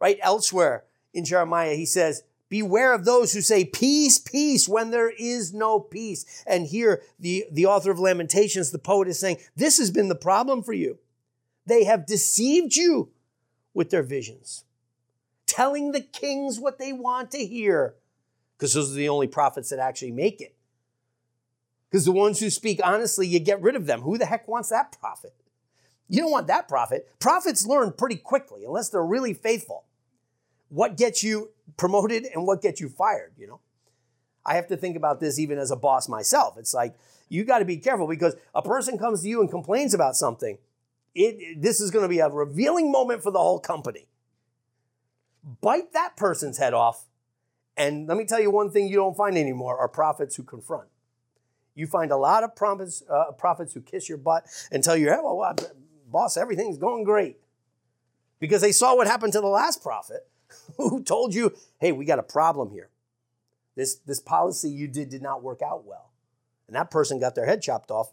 Right 0.01 0.19
elsewhere 0.23 0.85
in 1.13 1.25
Jeremiah, 1.25 1.75
he 1.75 1.87
says, 1.87 2.23
Beware 2.49 2.93
of 2.93 3.05
those 3.05 3.33
who 3.33 3.43
say 3.43 3.65
peace, 3.65 4.19
peace, 4.19 4.69
when 4.69 4.91
there 4.91 5.11
is 5.11 5.55
no 5.55 5.79
peace. 5.79 6.43
And 6.47 6.67
here, 6.67 7.01
the, 7.19 7.45
the 7.51 7.67
author 7.67 7.93
of 7.93 8.01
Lamentations, 8.01 8.73
the 8.73 8.79
poet, 8.79 9.07
is 9.07 9.21
saying, 9.21 9.39
This 9.55 9.79
has 9.79 9.91
been 9.91 10.09
the 10.09 10.17
problem 10.17 10.63
for 10.65 10.73
you. 10.73 10.99
They 11.65 11.85
have 11.85 12.07
deceived 12.07 12.75
you 12.75 13.11
with 13.73 13.91
their 13.91 14.03
visions, 14.03 14.65
telling 15.47 15.93
the 15.93 16.01
kings 16.01 16.59
what 16.59 16.79
they 16.79 16.93
want 16.93 17.31
to 17.31 17.47
hear, 17.47 17.95
because 18.59 18.75
those 18.75 18.91
are 18.91 18.97
the 18.97 19.09
only 19.09 19.29
prophets 19.29 19.71
that 19.71 19.79
actually 19.79 20.11
make 20.11 20.41
it. 20.41 20.57
Because 21.89 22.05
the 22.05 22.13
ones 22.13 22.41
who 22.41 22.51
speak 22.51 22.81
honestly, 22.83 23.29
you 23.29 23.39
get 23.39 23.63
rid 23.63 23.77
of 23.77 23.87
them. 23.87 24.01
Who 24.01 24.19
the 24.19 24.27
heck 24.27 24.49
wants 24.49 24.71
that 24.71 24.97
prophet? 24.99 25.35
You 26.09 26.21
don't 26.21 26.33
want 26.33 26.49
that 26.49 26.67
prophet. 26.67 27.09
Prophets 27.21 27.65
learn 27.65 27.93
pretty 27.93 28.17
quickly, 28.17 28.65
unless 28.65 28.89
they're 28.89 29.05
really 29.05 29.35
faithful. 29.35 29.85
What 30.71 30.97
gets 30.97 31.23
you 31.23 31.51
promoted 31.77 32.25
and 32.25 32.47
what 32.47 32.63
gets 32.63 32.81
you 32.81 32.89
fired, 32.89 33.33
you 33.37 33.47
know? 33.47 33.61
I 34.47 34.55
have 34.55 34.69
to 34.69 34.77
think 34.77 34.97
about 34.97 35.21
this 35.21 35.39
even 35.39 35.59
as 35.59 35.71
a 35.71 35.77
boss 35.77 36.09
myself. 36.09 36.57
It's 36.57 36.73
like, 36.73 36.95
you 37.29 37.45
got 37.45 37.59
to 37.59 37.65
be 37.65 37.77
careful 37.77 38.09
because 38.09 38.35
a 38.55 38.63
person 38.63 38.99
comes 38.99 39.23
to 39.23 39.29
you 39.29 39.41
and 39.41 39.51
complains 39.51 39.95
about 39.95 40.17
something. 40.17 40.59
It, 41.15 41.61
this 41.61 41.81
is 41.81 41.91
going 41.91 42.05
to 42.05 42.09
be 42.09 42.21
a 42.21 42.29
revealing 42.29 42.91
moment 42.91 43.23
for 43.23 43.31
the 43.31 43.39
whole 43.39 43.61
company. 43.61 44.07
Bite 45.61 45.93
that 45.93 46.17
person's 46.17 46.59
head 46.59 46.73
off. 46.73 47.07
And 47.77 48.07
let 48.07 48.17
me 48.17 48.25
tell 48.25 48.41
you 48.41 48.51
one 48.51 48.71
thing 48.71 48.89
you 48.89 48.97
don't 48.97 49.17
find 49.17 49.37
anymore 49.37 49.79
are 49.79 49.89
prophets 49.89 50.37
who 50.37 50.43
confront. 50.43 50.89
You 51.75 51.87
find 51.87 52.11
a 52.11 52.17
lot 52.17 52.43
of 52.43 52.55
prophets, 52.55 53.03
uh, 53.09 53.33
prophets 53.33 53.73
who 53.75 53.81
kiss 53.81 54.09
your 54.09 54.19
butt 54.19 54.45
and 54.71 54.83
tell 54.83 54.97
you, 54.97 55.09
hey, 55.09 55.19
well, 55.23 55.55
boss, 56.11 56.37
everything's 56.37 56.79
going 56.79 57.05
great. 57.05 57.39
Because 58.39 58.61
they 58.61 58.73
saw 58.73 58.97
what 58.97 59.07
happened 59.07 59.33
to 59.35 59.41
the 59.41 59.47
last 59.47 59.83
prophet 59.83 60.30
who 60.77 61.03
told 61.03 61.35
you, 61.35 61.55
hey, 61.79 61.93
we 61.93 62.05
got 62.05 62.19
a 62.19 62.25
problem 62.25 62.71
here. 62.71 62.89
This, 63.77 63.97
this 63.97 64.21
policy 64.21 64.71
you 64.71 64.89
did 64.89 65.09
did 65.09 65.23
not 65.23 65.43
work 65.43 65.63
out 65.63 65.87
well. 65.87 66.11
And 66.67 66.77
that 66.77 66.91
person 66.91 67.19
got 67.19 67.35
their 67.35 67.47
head 67.47 67.63
chopped 67.63 67.91
off. 67.91 68.13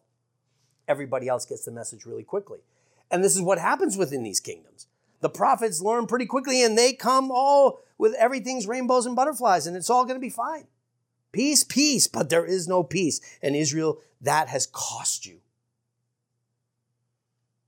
Everybody 0.88 1.28
else 1.28 1.45
gets 1.45 1.65
the 1.65 1.71
message 1.71 2.06
really 2.06 2.23
quickly. 2.23 2.60
And 3.12 3.23
this 3.23 3.36
is 3.36 3.41
what 3.41 3.60
happens 3.60 3.97
within 3.97 4.23
these 4.23 4.39
kingdoms. 4.39 4.88
The 5.19 5.30
prophets 5.30 5.82
learn 5.82 6.08
pretty 6.08 6.26
quickly 6.26 6.63
and 6.63 6.78
they 6.78 6.93
come 6.93 7.32
all 7.32 7.80
with 7.97 8.13
everything's 8.15 8.67
rainbows 8.67 9.06
and 9.06 9.15
butterflies 9.15 9.67
and 9.67 9.76
it's 9.76 9.89
all 9.89 10.06
going 10.06 10.15
to 10.15 10.21
be 10.21 10.30
fine. 10.30 10.67
Peace, 11.32 11.63
peace, 11.63 12.08
but 12.08 12.30
there 12.30 12.45
is 12.45 12.67
no 12.67 12.84
peace. 12.84 13.19
And 13.41 13.56
Israel, 13.56 14.00
that 14.21 14.47
has 14.47 14.67
cost 14.67 15.26
you. 15.26 15.39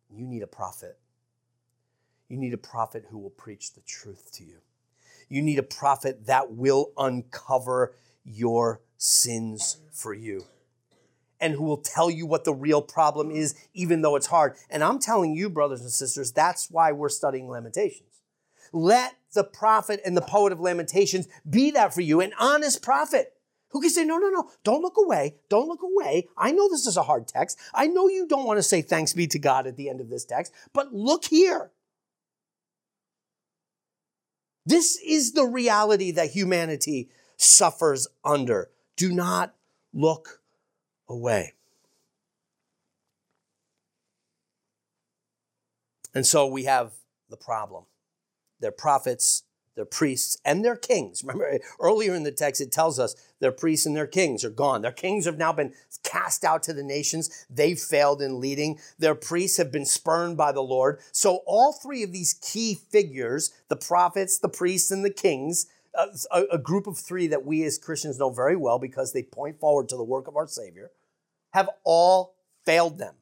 You 0.09 0.25
need 0.25 0.41
a 0.41 0.47
prophet. 0.47 0.97
You 2.29 2.37
need 2.37 2.53
a 2.53 2.57
prophet 2.57 3.05
who 3.09 3.17
will 3.17 3.31
preach 3.31 3.73
the 3.73 3.81
truth 3.81 4.31
to 4.33 4.43
you. 4.43 4.59
You 5.27 5.41
need 5.41 5.59
a 5.59 5.63
prophet 5.63 6.27
that 6.27 6.51
will 6.51 6.91
uncover 6.97 7.93
your 8.23 8.81
sins 8.97 9.77
for 9.91 10.13
you 10.13 10.45
and 11.41 11.53
who 11.53 11.63
will 11.63 11.77
tell 11.77 12.09
you 12.09 12.25
what 12.25 12.43
the 12.43 12.53
real 12.53 12.81
problem 12.81 13.31
is, 13.31 13.55
even 13.73 14.01
though 14.01 14.15
it's 14.15 14.27
hard. 14.27 14.55
And 14.69 14.83
I'm 14.83 14.99
telling 14.99 15.35
you, 15.35 15.49
brothers 15.49 15.81
and 15.81 15.91
sisters, 15.91 16.31
that's 16.31 16.69
why 16.69 16.91
we're 16.91 17.09
studying 17.09 17.47
Lamentations. 17.47 18.21
Let 18.71 19.15
the 19.33 19.43
prophet 19.43 20.01
and 20.05 20.15
the 20.15 20.21
poet 20.21 20.51
of 20.51 20.59
Lamentations 20.59 21.27
be 21.49 21.71
that 21.71 21.93
for 21.93 22.01
you, 22.01 22.21
an 22.21 22.33
honest 22.39 22.81
prophet 22.81 23.33
who 23.69 23.81
can 23.81 23.89
say, 23.89 24.03
no, 24.03 24.17
no, 24.17 24.29
no, 24.29 24.49
don't 24.63 24.81
look 24.81 24.97
away. 24.97 25.35
Don't 25.49 25.67
look 25.67 25.83
away. 25.83 26.27
I 26.37 26.51
know 26.51 26.67
this 26.69 26.87
is 26.87 26.97
a 26.97 27.03
hard 27.03 27.27
text. 27.27 27.57
I 27.73 27.87
know 27.87 28.07
you 28.07 28.27
don't 28.27 28.45
want 28.45 28.57
to 28.57 28.63
say 28.63 28.81
thanks 28.81 29.13
be 29.13 29.27
to 29.27 29.39
God 29.39 29.67
at 29.67 29.77
the 29.77 29.89
end 29.89 30.01
of 30.01 30.09
this 30.09 30.25
text, 30.25 30.53
but 30.73 30.93
look 30.93 31.25
here. 31.25 31.71
This 34.65 34.99
is 35.05 35.33
the 35.33 35.45
reality 35.45 36.11
that 36.11 36.31
humanity 36.31 37.09
suffers 37.37 38.07
under. 38.23 38.69
Do 38.95 39.11
not 39.11 39.55
look 39.93 40.41
away. 41.07 41.53
And 46.13 46.25
so 46.25 46.47
we 46.47 46.65
have 46.65 46.91
the 47.29 47.37
problem. 47.37 47.85
Their 48.59 48.71
prophets, 48.71 49.43
their 49.75 49.85
priests, 49.85 50.37
and 50.43 50.63
their 50.63 50.75
kings. 50.75 51.23
Remember, 51.23 51.59
earlier 51.79 52.13
in 52.13 52.23
the 52.23 52.31
text, 52.31 52.61
it 52.61 52.71
tells 52.71 52.99
us 52.99 53.15
their 53.39 53.51
priests 53.51 53.85
and 53.85 53.95
their 53.95 54.07
kings 54.07 54.43
are 54.43 54.49
gone. 54.49 54.81
Their 54.81 54.91
kings 54.91 55.25
have 55.25 55.37
now 55.37 55.53
been 55.53 55.73
cast 56.03 56.43
out 56.43 56.63
to 56.63 56.73
the 56.73 56.83
nations. 56.83 57.45
They've 57.49 57.79
failed 57.79 58.21
in 58.21 58.39
leading. 58.39 58.79
Their 58.97 59.15
priests 59.15 59.57
have 59.57 59.71
been 59.71 59.85
spurned 59.85 60.37
by 60.37 60.51
the 60.51 60.61
Lord. 60.61 60.99
So, 61.11 61.41
all 61.45 61.73
three 61.73 62.03
of 62.03 62.11
these 62.11 62.33
key 62.33 62.75
figures 62.75 63.53
the 63.69 63.75
prophets, 63.75 64.39
the 64.39 64.49
priests, 64.49 64.91
and 64.91 65.05
the 65.05 65.09
kings 65.09 65.67
uh, 65.97 66.07
a, 66.31 66.43
a 66.53 66.57
group 66.57 66.87
of 66.87 66.97
three 66.97 67.27
that 67.27 67.45
we 67.45 67.63
as 67.63 67.77
Christians 67.77 68.19
know 68.19 68.29
very 68.29 68.55
well 68.55 68.79
because 68.79 69.13
they 69.13 69.23
point 69.23 69.59
forward 69.59 69.89
to 69.89 69.97
the 69.97 70.03
work 70.03 70.27
of 70.27 70.35
our 70.35 70.47
Savior, 70.47 70.91
have 71.53 71.69
all 71.83 72.35
failed 72.65 72.97
them 72.97 73.15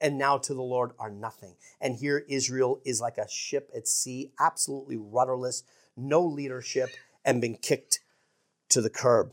and 0.00 0.18
now 0.18 0.38
to 0.38 0.54
the 0.54 0.62
Lord 0.62 0.92
are 0.98 1.10
nothing. 1.10 1.54
And 1.80 1.96
here 1.96 2.24
Israel 2.28 2.80
is 2.84 3.00
like 3.00 3.18
a 3.18 3.28
ship 3.28 3.70
at 3.74 3.86
sea, 3.86 4.32
absolutely 4.38 4.96
rudderless, 4.96 5.62
no 5.96 6.24
leadership, 6.24 6.90
and 7.24 7.40
been 7.40 7.56
kicked 7.56 8.00
to 8.70 8.80
the 8.80 8.90
curb. 8.90 9.32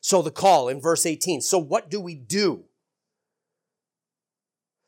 So 0.00 0.22
the 0.22 0.30
call 0.30 0.68
in 0.68 0.80
verse 0.80 1.04
18. 1.04 1.40
So 1.40 1.58
what 1.58 1.90
do 1.90 2.00
we 2.00 2.14
do? 2.14 2.64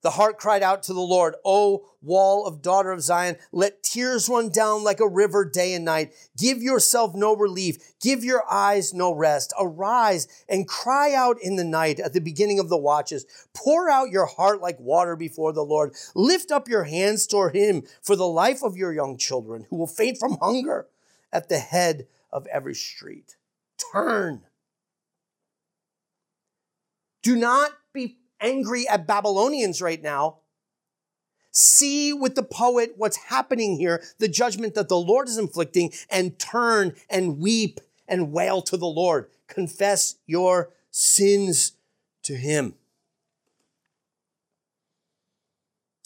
The 0.02 0.10
heart 0.10 0.38
cried 0.38 0.62
out 0.62 0.84
to 0.84 0.92
the 0.92 1.00
Lord, 1.00 1.34
O 1.44 1.88
wall 2.00 2.46
of 2.46 2.62
daughter 2.62 2.92
of 2.92 3.02
Zion, 3.02 3.36
let 3.50 3.82
tears 3.82 4.28
run 4.28 4.48
down 4.48 4.84
like 4.84 5.00
a 5.00 5.08
river 5.08 5.44
day 5.44 5.74
and 5.74 5.84
night. 5.84 6.14
Give 6.36 6.62
yourself 6.62 7.14
no 7.14 7.34
relief. 7.34 7.78
Give 8.00 8.22
your 8.22 8.44
eyes 8.48 8.94
no 8.94 9.12
rest. 9.12 9.52
Arise 9.58 10.28
and 10.48 10.68
cry 10.68 11.14
out 11.14 11.36
in 11.42 11.56
the 11.56 11.64
night 11.64 11.98
at 11.98 12.12
the 12.12 12.20
beginning 12.20 12.60
of 12.60 12.68
the 12.68 12.78
watches. 12.78 13.26
Pour 13.54 13.90
out 13.90 14.10
your 14.10 14.26
heart 14.26 14.60
like 14.60 14.78
water 14.78 15.16
before 15.16 15.52
the 15.52 15.64
Lord. 15.64 15.94
Lift 16.14 16.52
up 16.52 16.68
your 16.68 16.84
hands 16.84 17.26
toward 17.26 17.56
him 17.56 17.82
for 18.00 18.14
the 18.14 18.28
life 18.28 18.62
of 18.62 18.76
your 18.76 18.92
young 18.92 19.16
children 19.16 19.66
who 19.68 19.76
will 19.76 19.88
faint 19.88 20.18
from 20.18 20.38
hunger 20.40 20.86
at 21.32 21.48
the 21.48 21.58
head 21.58 22.06
of 22.32 22.46
every 22.46 22.74
street. 22.74 23.36
Turn. 23.92 24.42
Do 27.22 27.34
not 27.34 27.72
be 27.92 28.18
angry 28.40 28.88
at 28.88 29.06
Babylonians 29.06 29.80
right 29.82 30.02
now. 30.02 30.38
See 31.50 32.12
with 32.12 32.34
the 32.34 32.42
poet 32.42 32.94
what's 32.96 33.16
happening 33.16 33.76
here, 33.76 34.02
the 34.18 34.28
judgment 34.28 34.74
that 34.74 34.88
the 34.88 34.98
Lord 34.98 35.28
is 35.28 35.38
inflicting, 35.38 35.92
and 36.10 36.38
turn 36.38 36.94
and 37.10 37.38
weep 37.38 37.80
and 38.06 38.32
wail 38.32 38.62
to 38.62 38.76
the 38.76 38.86
Lord. 38.86 39.28
Confess 39.46 40.16
your 40.26 40.70
sins 40.90 41.72
to 42.22 42.36
Him. 42.36 42.74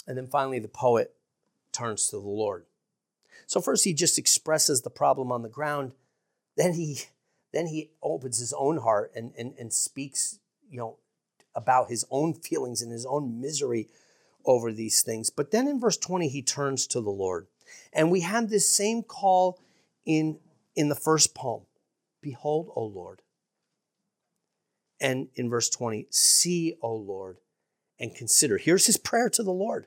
And 0.07 0.17
then 0.17 0.27
finally, 0.27 0.59
the 0.59 0.69
poet 0.69 1.15
turns 1.73 2.09
to 2.09 2.17
the 2.17 2.29
Lord. 2.29 2.65
So 3.47 3.61
first 3.61 3.85
he 3.85 3.93
just 3.93 4.19
expresses 4.19 4.83
the 4.83 4.91
problem 4.91 5.31
on 5.31 5.43
the 5.43 5.49
ground. 5.49 5.93
Then 6.57 6.75
he 6.75 7.01
then 7.53 7.67
he 7.67 7.91
opens 8.03 8.39
his 8.39 8.55
own 8.55 8.79
heart 8.79 9.13
and, 9.15 9.33
and, 9.37 9.55
and 9.59 9.73
speaks, 9.73 10.39
you 10.71 10.79
know, 10.79 10.97
about 11.55 11.91
his 11.91 12.05
own 12.11 12.35
feelings 12.35 12.83
and 12.83 12.93
his 12.93 13.07
own 13.07 13.41
misery 13.41 13.89
over 14.45 14.73
these 14.73 15.03
things. 15.03 15.31
But 15.31 15.51
then 15.51 15.69
in 15.69 15.81
verse 15.81 15.97
20, 15.97 16.29
he 16.29 16.43
turns 16.43 16.87
to 16.89 17.01
the 17.01 17.11
Lord. 17.11 17.47
And 17.93 18.11
we 18.11 18.21
have 18.21 18.49
this 18.49 18.69
same 18.69 19.03
call 19.03 19.61
in, 20.05 20.39
in 20.75 20.89
the 20.89 20.95
first 20.95 21.35
poem 21.35 21.63
Behold, 22.21 22.71
O 22.77 22.85
Lord. 22.85 23.23
And 25.01 25.29
in 25.35 25.51
verse 25.51 25.69
20, 25.69 26.07
see, 26.11 26.77
O 26.81 26.95
Lord, 26.95 27.39
and 27.99 28.15
consider. 28.15 28.57
Here's 28.57 28.87
his 28.87 28.97
prayer 28.97 29.29
to 29.31 29.43
the 29.43 29.53
Lord 29.53 29.87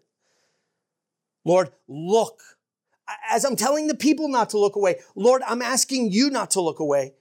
Lord, 1.45 1.69
look. 1.87 2.41
As 3.29 3.45
I'm 3.45 3.55
telling 3.55 3.85
the 3.85 3.95
people 3.95 4.27
not 4.27 4.49
to 4.49 4.59
look 4.59 4.75
away, 4.75 4.99
Lord, 5.15 5.43
I'm 5.45 5.61
asking 5.61 6.11
you 6.11 6.31
not 6.31 6.51
to 6.51 6.61
look 6.61 6.79
away. 6.79 7.13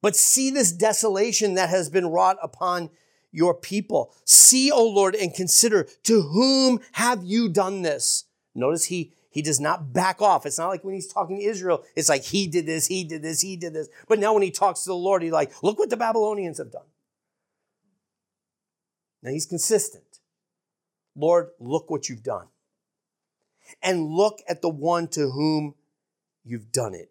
But 0.00 0.14
see 0.14 0.50
this 0.50 0.70
desolation 0.70 1.54
that 1.54 1.70
has 1.70 1.90
been 1.90 2.06
wrought 2.06 2.36
upon 2.40 2.90
your 3.34 3.52
people. 3.52 4.14
See, 4.24 4.70
O 4.70 4.86
Lord, 4.88 5.16
and 5.16 5.34
consider 5.34 5.88
to 6.04 6.22
whom 6.22 6.80
have 6.92 7.24
you 7.24 7.48
done 7.48 7.82
this? 7.82 8.24
Notice 8.54 8.84
he 8.84 9.12
he 9.28 9.42
does 9.42 9.58
not 9.58 9.92
back 9.92 10.22
off. 10.22 10.46
It's 10.46 10.58
not 10.58 10.68
like 10.68 10.84
when 10.84 10.94
he's 10.94 11.12
talking 11.12 11.40
to 11.40 11.44
Israel, 11.44 11.82
it's 11.96 12.08
like 12.08 12.22
he 12.22 12.46
did 12.46 12.66
this, 12.66 12.86
he 12.86 13.02
did 13.02 13.20
this, 13.20 13.40
he 13.40 13.56
did 13.56 13.74
this. 13.74 13.88
But 14.06 14.20
now 14.20 14.32
when 14.32 14.44
he 14.44 14.52
talks 14.52 14.84
to 14.84 14.90
the 14.90 14.94
Lord, 14.94 15.22
he's 15.22 15.32
like, 15.32 15.60
look 15.60 15.76
what 15.76 15.90
the 15.90 15.96
Babylonians 15.96 16.58
have 16.58 16.70
done. 16.70 16.86
Now 19.24 19.32
he's 19.32 19.46
consistent. 19.46 20.20
Lord, 21.16 21.48
look 21.58 21.90
what 21.90 22.08
you've 22.08 22.22
done. 22.22 22.46
And 23.82 24.06
look 24.10 24.40
at 24.48 24.62
the 24.62 24.68
one 24.68 25.08
to 25.08 25.30
whom 25.30 25.74
you've 26.44 26.70
done 26.70 26.94
it. 26.94 27.10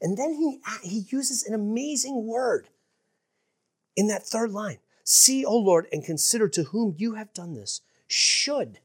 And 0.00 0.16
then 0.16 0.34
he, 0.34 0.58
he 0.82 1.04
uses 1.10 1.44
an 1.44 1.54
amazing 1.54 2.26
word 2.26 2.68
in 3.96 4.08
that 4.08 4.26
third 4.26 4.50
line. 4.50 4.78
See, 5.04 5.44
O 5.44 5.56
Lord, 5.56 5.86
and 5.92 6.04
consider 6.04 6.48
to 6.48 6.64
whom 6.64 6.94
you 6.96 7.14
have 7.14 7.32
done 7.34 7.54
this. 7.54 7.80
Should. 8.06 8.78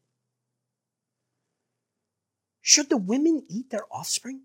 Should 2.62 2.90
the 2.90 2.98
women 2.98 3.44
eat 3.48 3.70
their 3.70 3.86
offspring? 3.92 4.42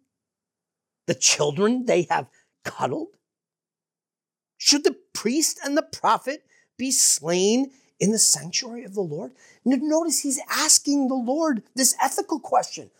The 1.07 1.14
children 1.14 1.87
they 1.87 2.07
have 2.11 2.29
cuddled? 2.64 3.16
Should 4.59 4.85
the 4.85 4.96
priest 5.12 5.59
and 5.64 5.77
the 5.77 5.83
prophet 5.83 6.44
be 6.77 6.92
slain 6.92 7.72
in 7.98 8.12
the 8.12 8.18
sanctuary 8.18 8.85
of 8.85 8.94
the 8.94 9.01
Lord? 9.01 9.33
Notice 9.64 10.20
he's 10.20 10.40
asking 10.48 11.09
the 11.09 11.14
Lord 11.14 11.64
this 11.75 11.96
ethical 12.01 12.38
question. 12.38 12.90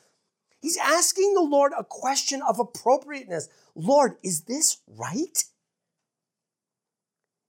He's 0.61 0.77
asking 0.77 1.35
the 1.35 1.40
Lord 1.40 1.72
a 1.77 1.85
question 1.85 2.42
of 2.42 2.59
appropriateness. 2.59 3.48
Lord, 3.75 4.16
is 4.22 4.42
this 4.42 4.79
right? 4.88 5.44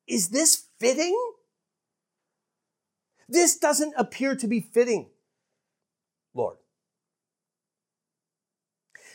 Is 0.07 0.29
this 0.29 0.67
fitting? 0.79 1.17
This 3.29 3.57
doesn't 3.57 3.93
appear 3.97 4.35
to 4.35 4.47
be 4.47 4.59
fitting, 4.59 5.09
Lord. 6.33 6.57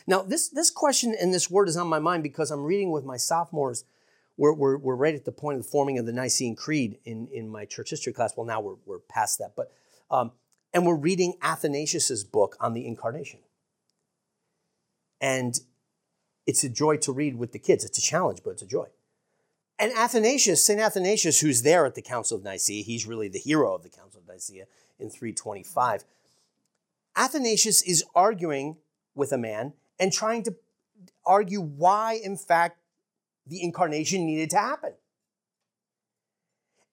Now, 0.07 0.23
this, 0.23 0.49
this 0.49 0.71
question 0.71 1.15
and 1.19 1.33
this 1.33 1.51
word 1.51 1.69
is 1.69 1.77
on 1.77 1.87
my 1.87 1.99
mind 1.99 2.23
because 2.23 2.49
I'm 2.49 2.63
reading 2.63 2.91
with 2.91 3.05
my 3.05 3.17
sophomores. 3.17 3.85
We're, 4.37 4.53
we're, 4.53 4.77
we're 4.77 4.95
right 4.95 5.13
at 5.13 5.25
the 5.25 5.31
point 5.31 5.59
of 5.59 5.63
the 5.63 5.69
forming 5.69 5.99
of 5.99 6.05
the 6.05 6.13
Nicene 6.13 6.55
Creed 6.55 6.97
in, 7.05 7.27
in 7.31 7.47
my 7.47 7.65
church 7.65 7.91
history 7.91 8.13
class. 8.13 8.33
Well, 8.35 8.47
now 8.47 8.59
we're, 8.61 8.77
we're 8.85 8.99
past 8.99 9.37
that. 9.37 9.53
But, 9.55 9.71
um, 10.09 10.31
and 10.73 10.85
we're 10.85 10.95
reading 10.95 11.35
Athanasius's 11.41 12.23
book 12.23 12.57
on 12.59 12.73
the 12.73 12.87
incarnation. 12.87 13.41
And 15.21 15.59
it's 16.47 16.63
a 16.63 16.69
joy 16.69 16.97
to 16.97 17.11
read 17.11 17.35
with 17.35 17.51
the 17.51 17.59
kids. 17.59 17.85
It's 17.85 17.99
a 17.99 18.01
challenge, 18.01 18.39
but 18.43 18.51
it's 18.51 18.61
a 18.63 18.67
joy. 18.67 18.87
And 19.79 19.93
Athanasius, 19.93 20.65
St. 20.65 20.79
Athanasius, 20.79 21.39
who's 21.39 21.61
there 21.61 21.85
at 21.85 21.95
the 21.95 22.01
Council 22.01 22.37
of 22.37 22.43
Nicaea, 22.43 22.83
he's 22.83 23.07
really 23.07 23.29
the 23.29 23.39
hero 23.39 23.73
of 23.73 23.81
the 23.81 23.89
Council 23.89 24.19
of 24.19 24.27
Nicaea 24.27 24.65
in 24.99 25.09
325. 25.09 26.03
Athanasius 27.15 27.81
is 27.81 28.03
arguing 28.13 28.75
with 29.15 29.31
a 29.31 29.37
man 29.37 29.73
and 29.97 30.11
trying 30.11 30.43
to 30.43 30.55
argue 31.25 31.61
why, 31.61 32.19
in 32.21 32.35
fact, 32.35 32.77
the 33.47 33.63
incarnation 33.63 34.25
needed 34.25 34.49
to 34.49 34.57
happen. 34.57 34.93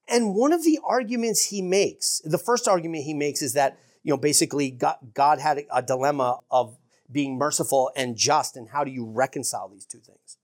And 0.09 0.37
one 0.37 0.53
of 0.53 0.63
the 0.63 0.79
arguments 0.85 1.47
he 1.47 1.63
makes, 1.63 2.21
the 2.25 2.39
first 2.39 2.69
argument 2.69 3.03
he 3.03 3.15
makes 3.15 3.43
is 3.43 3.55
that, 3.55 3.79
you 4.05 4.13
know, 4.13 4.17
basically 4.17 4.71
God, 4.71 4.97
God 5.13 5.41
had 5.41 5.65
a 5.73 5.83
dilemma 5.83 6.39
of 6.53 6.79
being 7.11 7.37
merciful 7.37 7.91
and 7.97 8.17
just, 8.17 8.57
and 8.57 8.69
how 8.69 8.85
do 8.85 8.93
you 8.93 9.05
reconcile 9.05 9.69
these 9.69 9.85
two 9.85 9.99
things? 9.99 10.39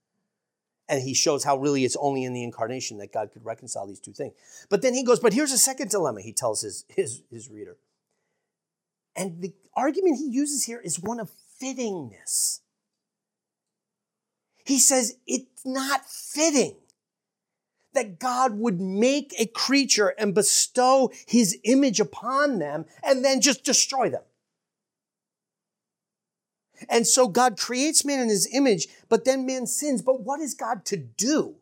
And 0.89 1.01
he 1.01 1.13
shows 1.13 1.43
how 1.43 1.57
really 1.57 1.85
it's 1.85 1.95
only 1.95 2.23
in 2.25 2.33
the 2.33 2.43
incarnation 2.43 2.97
that 2.97 3.13
God 3.13 3.31
could 3.31 3.45
reconcile 3.45 3.87
these 3.87 3.99
two 3.99 4.11
things. 4.11 4.33
But 4.69 4.81
then 4.81 4.93
he 4.93 5.03
goes, 5.03 5.19
but 5.19 5.33
here's 5.33 5.51
a 5.51 5.57
second 5.57 5.89
dilemma, 5.89 6.21
he 6.21 6.33
tells 6.33 6.61
his, 6.61 6.85
his, 6.89 7.23
his 7.31 7.49
reader. 7.49 7.77
And 9.15 9.41
the 9.41 9.53
argument 9.75 10.17
he 10.17 10.27
uses 10.27 10.65
here 10.65 10.79
is 10.79 10.99
one 10.99 11.19
of 11.19 11.31
fittingness. 11.61 12.59
He 14.65 14.79
says 14.79 15.17
it's 15.27 15.65
not 15.65 16.05
fitting 16.09 16.75
that 17.93 18.19
God 18.19 18.57
would 18.57 18.81
make 18.81 19.33
a 19.37 19.45
creature 19.45 20.13
and 20.17 20.33
bestow 20.33 21.11
his 21.27 21.59
image 21.63 21.99
upon 21.99 22.59
them 22.59 22.85
and 23.03 23.23
then 23.23 23.39
just 23.39 23.63
destroy 23.63 24.09
them. 24.09 24.23
And 26.89 27.07
so 27.07 27.27
God 27.27 27.57
creates 27.57 28.05
man 28.05 28.19
in 28.19 28.29
his 28.29 28.47
image, 28.53 28.87
but 29.09 29.25
then 29.25 29.45
man 29.45 29.67
sins. 29.67 30.01
But 30.01 30.21
what 30.21 30.39
is 30.39 30.53
God 30.53 30.85
to 30.85 30.97
do? 30.97 31.55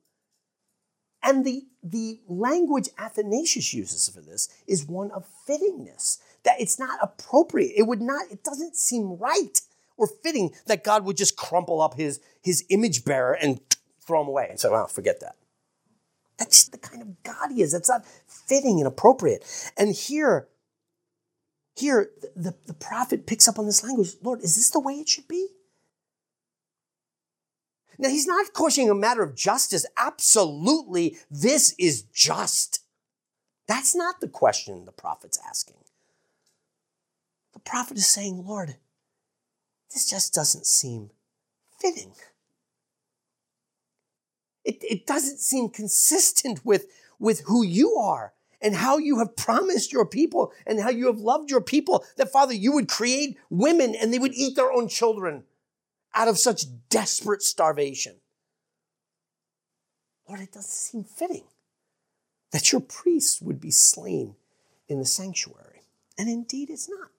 And 1.23 1.45
the, 1.45 1.67
the 1.83 2.19
language 2.27 2.89
Athanasius 2.97 3.73
uses 3.73 4.09
for 4.09 4.21
this 4.21 4.49
is 4.67 4.85
one 4.85 5.11
of 5.11 5.27
fittingness, 5.47 6.17
that 6.43 6.59
it's 6.59 6.79
not 6.79 6.97
appropriate. 7.01 7.73
It 7.75 7.83
would 7.83 8.01
not, 8.01 8.31
it 8.31 8.43
doesn't 8.43 8.75
seem 8.75 9.17
right 9.17 9.61
or 9.97 10.07
fitting 10.07 10.51
that 10.65 10.83
God 10.83 11.05
would 11.05 11.17
just 11.17 11.37
crumple 11.37 11.81
up 11.81 11.95
his, 11.95 12.19
his 12.41 12.65
image 12.69 13.05
bearer 13.05 13.33
and 13.33 13.59
throw 14.05 14.21
him 14.21 14.27
away 14.27 14.47
and 14.49 14.59
say, 14.59 14.69
well, 14.69 14.87
forget 14.87 15.19
that. 15.19 15.35
That's 16.37 16.69
the 16.69 16.79
kind 16.79 17.03
of 17.03 17.21
God 17.21 17.51
he 17.51 17.61
is. 17.61 17.71
That's 17.71 17.89
not 17.89 18.03
fitting 18.27 18.79
and 18.79 18.87
appropriate. 18.87 19.45
And 19.77 19.93
here, 19.93 20.47
here, 21.81 22.11
the, 22.35 22.55
the 22.65 22.73
prophet 22.73 23.27
picks 23.27 23.47
up 23.47 23.59
on 23.59 23.65
this 23.65 23.83
language. 23.83 24.11
Lord, 24.23 24.41
is 24.41 24.55
this 24.55 24.69
the 24.69 24.79
way 24.79 24.93
it 24.93 25.09
should 25.09 25.27
be? 25.27 25.47
Now, 27.97 28.09
he's 28.09 28.25
not 28.25 28.53
questioning 28.53 28.89
a 28.89 28.95
matter 28.95 29.21
of 29.21 29.35
justice. 29.35 29.85
Absolutely, 29.97 31.17
this 31.29 31.75
is 31.77 32.03
just. 32.13 32.79
That's 33.67 33.95
not 33.95 34.21
the 34.21 34.27
question 34.27 34.85
the 34.85 34.91
prophet's 34.91 35.39
asking. 35.47 35.75
The 37.53 37.59
prophet 37.59 37.97
is 37.97 38.07
saying, 38.07 38.43
Lord, 38.45 38.77
this 39.93 40.09
just 40.09 40.33
doesn't 40.33 40.65
seem 40.65 41.11
fitting. 41.79 42.13
It, 44.63 44.77
it 44.81 45.05
doesn't 45.05 45.39
seem 45.39 45.69
consistent 45.69 46.65
with, 46.65 46.87
with 47.19 47.41
who 47.41 47.63
you 47.63 47.95
are 47.95 48.33
and 48.61 48.75
how 48.75 48.97
you 48.97 49.19
have 49.19 49.35
promised 49.35 49.91
your 49.91 50.05
people 50.05 50.53
and 50.65 50.79
how 50.79 50.89
you 50.89 51.07
have 51.07 51.19
loved 51.19 51.49
your 51.49 51.61
people 51.61 52.05
that, 52.17 52.31
Father, 52.31 52.53
you 52.53 52.71
would 52.73 52.87
create 52.87 53.37
women 53.49 53.95
and 53.95 54.13
they 54.13 54.19
would 54.19 54.33
eat 54.33 54.55
their 54.55 54.71
own 54.71 54.87
children 54.87 55.43
out 56.13 56.27
of 56.27 56.37
such 56.37 56.65
desperate 56.89 57.41
starvation. 57.41 58.15
Lord, 60.27 60.41
it 60.41 60.51
doesn't 60.51 60.69
seem 60.69 61.03
fitting 61.03 61.43
that 62.51 62.71
your 62.71 62.81
priests 62.81 63.41
would 63.41 63.59
be 63.59 63.71
slain 63.71 64.35
in 64.87 64.99
the 64.99 65.05
sanctuary. 65.05 65.81
And 66.17 66.29
indeed, 66.29 66.69
it's 66.69 66.89
not. 66.89 67.09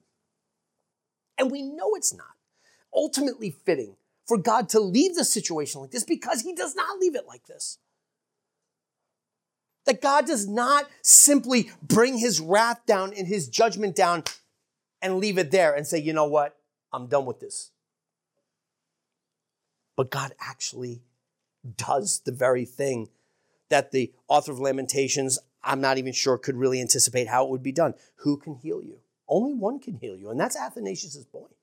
And 1.37 1.51
we 1.51 1.63
know 1.63 1.95
it's 1.95 2.13
not 2.13 2.27
ultimately 2.93 3.49
fitting 3.49 3.95
for 4.25 4.37
God 4.37 4.69
to 4.69 4.79
leave 4.79 5.15
the 5.15 5.25
situation 5.25 5.81
like 5.81 5.91
this 5.91 6.03
because 6.03 6.41
he 6.41 6.53
does 6.53 6.75
not 6.75 6.99
leave 6.99 7.15
it 7.15 7.27
like 7.27 7.45
this. 7.47 7.79
That 9.85 10.01
God 10.01 10.25
does 10.25 10.47
not 10.47 10.89
simply 11.01 11.69
bring 11.81 12.17
his 12.17 12.39
wrath 12.39 12.85
down 12.85 13.13
and 13.13 13.27
his 13.27 13.49
judgment 13.49 13.95
down 13.95 14.23
and 15.01 15.17
leave 15.17 15.37
it 15.37 15.51
there 15.51 15.73
and 15.73 15.85
say, 15.85 15.99
you 15.99 16.13
know 16.13 16.25
what, 16.25 16.55
I'm 16.93 17.07
done 17.07 17.25
with 17.25 17.39
this. 17.39 17.71
But 19.97 20.09
God 20.09 20.33
actually 20.39 21.01
does 21.77 22.21
the 22.25 22.31
very 22.31 22.65
thing 22.65 23.09
that 23.69 23.91
the 23.91 24.13
author 24.27 24.51
of 24.51 24.59
Lamentations, 24.59 25.39
I'm 25.63 25.81
not 25.81 25.97
even 25.97 26.13
sure, 26.13 26.37
could 26.37 26.55
really 26.55 26.79
anticipate 26.79 27.27
how 27.27 27.45
it 27.45 27.49
would 27.49 27.63
be 27.63 27.71
done. 27.71 27.93
Who 28.17 28.37
can 28.37 28.55
heal 28.55 28.81
you? 28.81 28.99
Only 29.27 29.53
one 29.53 29.79
can 29.79 29.95
heal 29.95 30.15
you, 30.15 30.29
and 30.29 30.39
that's 30.39 30.55
Athanasius' 30.55 31.25
point. 31.25 31.55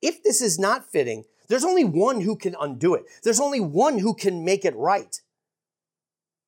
If 0.00 0.22
this 0.22 0.40
is 0.40 0.58
not 0.58 0.90
fitting, 0.90 1.24
there's 1.48 1.64
only 1.64 1.84
one 1.84 2.20
who 2.20 2.36
can 2.36 2.54
undo 2.60 2.94
it. 2.94 3.04
There's 3.22 3.40
only 3.40 3.60
one 3.60 3.98
who 3.98 4.14
can 4.14 4.44
make 4.44 4.64
it 4.64 4.76
right. 4.76 5.20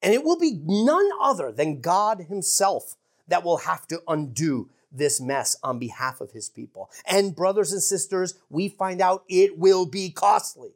And 0.03 0.15
it 0.15 0.25
will 0.25 0.39
be 0.39 0.61
none 0.65 1.09
other 1.21 1.53
than 1.53 1.81
God 1.81 2.21
Himself 2.29 2.97
that 3.29 3.45
will 3.45 3.59
have 3.59 3.87
to 3.89 4.03
undo 4.09 4.71
this 4.91 5.21
mess 5.21 5.57
on 5.63 5.79
behalf 5.79 6.21
of 6.21 6.33
His 6.33 6.49
people. 6.49 6.91
And, 7.07 7.37
brothers 7.37 7.73
and 7.73 7.83
sisters, 7.83 8.35
we 8.49 8.69
find 8.69 9.01
out 9.01 9.25
it 9.29 9.59
will 9.59 9.87
be 9.87 10.11
costly. 10.11 10.71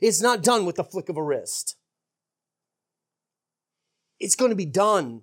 It's 0.00 0.22
not 0.22 0.42
done 0.42 0.66
with 0.66 0.76
the 0.76 0.84
flick 0.84 1.08
of 1.08 1.16
a 1.16 1.22
wrist, 1.22 1.76
it's 4.20 4.36
going 4.36 4.50
to 4.50 4.56
be 4.56 4.66
done 4.66 5.22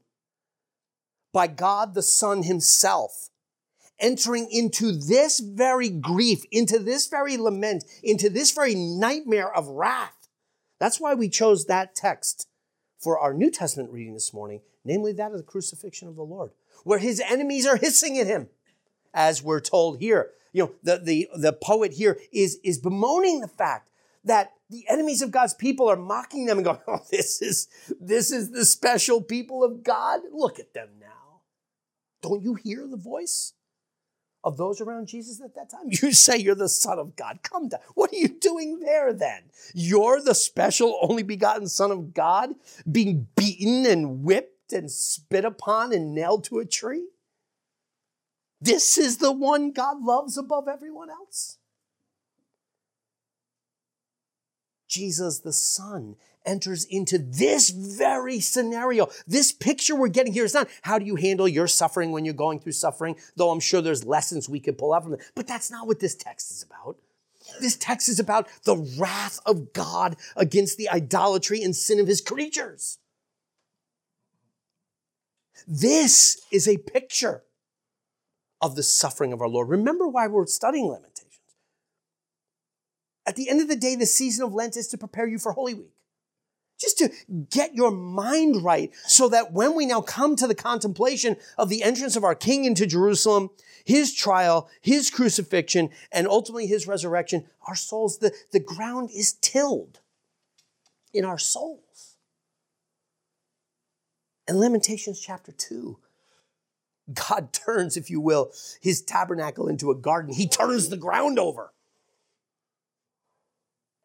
by 1.33 1.47
God 1.47 1.93
the 1.93 2.01
Son 2.01 2.43
Himself 2.43 3.29
entering 3.99 4.47
into 4.51 4.91
this 4.91 5.39
very 5.39 5.89
grief, 5.89 6.43
into 6.51 6.79
this 6.79 7.07
very 7.07 7.37
lament, 7.37 7.83
into 8.03 8.29
this 8.29 8.51
very 8.51 8.75
nightmare 8.75 9.53
of 9.53 9.67
wrath. 9.67 10.27
That's 10.79 10.99
why 10.99 11.13
we 11.13 11.29
chose 11.29 11.65
that 11.65 11.95
text 11.95 12.47
for 12.97 13.19
our 13.19 13.33
New 13.33 13.51
Testament 13.51 13.91
reading 13.91 14.13
this 14.13 14.33
morning, 14.33 14.61
namely 14.83 15.13
that 15.13 15.31
of 15.31 15.37
the 15.37 15.43
crucifixion 15.43 16.07
of 16.07 16.15
the 16.15 16.23
Lord, 16.23 16.51
where 16.83 16.99
his 16.99 17.19
enemies 17.19 17.65
are 17.65 17.77
hissing 17.77 18.17
at 18.17 18.27
him, 18.27 18.49
as 19.13 19.41
we're 19.41 19.61
told 19.61 19.99
here. 19.99 20.31
You 20.53 20.63
know, 20.63 20.71
the, 20.83 20.97
the, 21.03 21.29
the 21.35 21.53
poet 21.53 21.93
here 21.93 22.19
is, 22.31 22.59
is 22.63 22.77
bemoaning 22.77 23.41
the 23.41 23.47
fact 23.47 23.91
that 24.23 24.53
the 24.69 24.85
enemies 24.89 25.21
of 25.21 25.31
God's 25.31 25.53
people 25.53 25.89
are 25.89 25.95
mocking 25.95 26.45
them 26.45 26.57
and 26.57 26.65
going, 26.65 26.79
oh, 26.87 27.01
this 27.11 27.41
is, 27.41 27.67
this 27.99 28.31
is 28.31 28.51
the 28.51 28.65
special 28.65 29.21
people 29.21 29.63
of 29.63 29.83
God. 29.83 30.21
Look 30.31 30.59
at 30.59 30.73
them 30.73 30.89
now. 30.99 31.41
Don't 32.21 32.41
you 32.41 32.55
hear 32.55 32.87
the 32.87 32.97
voice? 32.97 33.53
Of 34.45 34.57
those 34.57 34.79
around 34.79 35.07
Jesus 35.07 35.41
at 35.41 35.55
that 35.55 35.69
time? 35.69 35.81
You 35.89 36.13
say 36.13 36.37
you're 36.37 36.55
the 36.55 36.69
Son 36.69 36.99
of 36.99 37.15
God. 37.15 37.39
Come 37.41 37.67
down. 37.67 37.81
What 37.95 38.13
are 38.13 38.17
you 38.17 38.29
doing 38.29 38.79
there 38.79 39.11
then? 39.11 39.43
You're 39.73 40.21
the 40.21 40.35
special, 40.35 40.97
only 41.01 41.23
begotten 41.23 41.67
Son 41.67 41.91
of 41.91 42.13
God 42.13 42.51
being 42.89 43.27
beaten 43.35 43.85
and 43.85 44.23
whipped 44.23 44.71
and 44.71 44.89
spit 44.89 45.43
upon 45.43 45.91
and 45.91 46.13
nailed 46.13 46.43
to 46.45 46.59
a 46.59 46.65
tree? 46.65 47.07
This 48.61 48.97
is 48.97 49.17
the 49.17 49.31
one 49.31 49.71
God 49.71 50.01
loves 50.01 50.37
above 50.37 50.67
everyone 50.67 51.09
else. 51.09 51.57
Jesus 54.87 55.39
the 55.39 55.51
Son 55.51 56.15
enters 56.45 56.85
into 56.85 57.17
this 57.17 57.69
very 57.69 58.39
scenario. 58.39 59.07
This 59.27 59.51
picture 59.51 59.95
we're 59.95 60.07
getting 60.07 60.33
here 60.33 60.45
is 60.45 60.53
not 60.53 60.69
how 60.81 60.99
do 60.99 61.05
you 61.05 61.15
handle 61.15 61.47
your 61.47 61.67
suffering 61.67 62.11
when 62.11 62.25
you're 62.25 62.33
going 62.33 62.59
through 62.59 62.73
suffering, 62.73 63.15
though 63.35 63.51
I'm 63.51 63.59
sure 63.59 63.81
there's 63.81 64.05
lessons 64.05 64.47
we 64.47 64.59
could 64.59 64.77
pull 64.77 64.93
out 64.93 65.03
from 65.03 65.13
it. 65.13 65.21
But 65.35 65.47
that's 65.47 65.71
not 65.71 65.87
what 65.87 65.99
this 65.99 66.15
text 66.15 66.51
is 66.51 66.63
about. 66.63 66.97
This 67.59 67.75
text 67.75 68.09
is 68.09 68.19
about 68.19 68.47
the 68.63 68.77
wrath 68.97 69.39
of 69.45 69.73
God 69.73 70.17
against 70.35 70.77
the 70.77 70.89
idolatry 70.89 71.61
and 71.61 71.75
sin 71.75 71.99
of 71.99 72.07
his 72.07 72.21
creatures. 72.21 72.97
This 75.67 76.41
is 76.51 76.67
a 76.67 76.77
picture 76.77 77.43
of 78.61 78.75
the 78.75 78.83
suffering 78.83 79.33
of 79.33 79.41
our 79.41 79.47
Lord. 79.47 79.69
Remember 79.69 80.07
why 80.07 80.27
we're 80.27 80.45
studying 80.47 80.87
Lamentations. 80.87 81.25
At 83.25 83.35
the 83.35 83.49
end 83.49 83.61
of 83.61 83.67
the 83.67 83.75
day, 83.75 83.95
the 83.95 84.05
season 84.05 84.45
of 84.45 84.53
Lent 84.53 84.77
is 84.77 84.87
to 84.89 84.97
prepare 84.97 85.27
you 85.27 85.39
for 85.39 85.51
Holy 85.51 85.73
Week. 85.73 85.94
Just 86.79 86.97
to 86.97 87.09
get 87.49 87.73
your 87.73 87.91
mind 87.91 88.63
right 88.63 88.91
so 89.05 89.29
that 89.29 89.53
when 89.53 89.75
we 89.75 89.85
now 89.85 90.01
come 90.01 90.35
to 90.35 90.47
the 90.47 90.55
contemplation 90.55 91.37
of 91.57 91.69
the 91.69 91.83
entrance 91.83 92.15
of 92.15 92.23
our 92.23 92.35
King 92.35 92.65
into 92.65 92.85
Jerusalem, 92.85 93.49
his 93.85 94.13
trial, 94.13 94.69
his 94.81 95.09
crucifixion, 95.09 95.89
and 96.11 96.27
ultimately 96.27 96.67
his 96.67 96.87
resurrection, 96.87 97.45
our 97.67 97.75
souls, 97.75 98.17
the, 98.17 98.33
the 98.51 98.59
ground 98.59 99.09
is 99.15 99.33
tilled 99.33 100.01
in 101.13 101.23
our 101.23 101.37
souls. 101.37 102.17
In 104.47 104.59
Lamentations 104.59 105.19
chapter 105.19 105.51
2, 105.51 105.97
God 107.13 107.53
turns, 107.65 107.95
if 107.95 108.09
you 108.09 108.19
will, 108.19 108.51
his 108.81 109.01
tabernacle 109.01 109.67
into 109.67 109.91
a 109.91 109.95
garden. 109.95 110.33
He 110.33 110.47
turns 110.47 110.89
the 110.89 110.97
ground 110.97 111.39
over. 111.39 111.71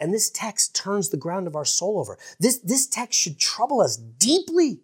And 0.00 0.14
this 0.14 0.30
text 0.30 0.74
turns 0.74 1.10
the 1.10 1.18
ground 1.18 1.46
of 1.46 1.54
our 1.54 1.66
soul 1.66 2.00
over. 2.00 2.18
This, 2.38 2.58
this 2.58 2.86
text 2.86 3.20
should 3.20 3.38
trouble 3.38 3.82
us 3.82 3.96
deeply. 3.96 4.80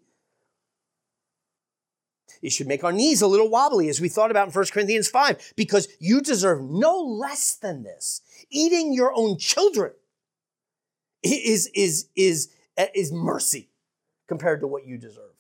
It 2.42 2.52
should 2.52 2.66
make 2.66 2.85
our 2.85 2.92
knees 2.92 3.22
a 3.22 3.26
little 3.26 3.48
wobbly, 3.48 3.88
as 3.88 3.98
we 3.98 4.11
thought 4.11 4.31
about 4.31 4.48
in 4.48 4.52
1 4.52 4.66
Corinthians 4.66 5.09
5, 5.09 5.55
because 5.57 5.88
you 5.98 6.20
deserve 6.20 6.62
no 6.62 7.00
less 7.00 7.57
than 7.57 7.83
this. 7.83 8.20
Eating 8.50 8.92
your 8.92 9.12
own 9.16 9.38
children 9.38 9.92
is, 11.22 11.70
is, 11.74 12.09
is, 12.14 12.50
is 12.94 13.11
mercy 13.11 13.70
compared 14.29 14.61
to 14.61 14.66
what 14.66 14.87
you 14.87 14.98
deserve 14.98 15.33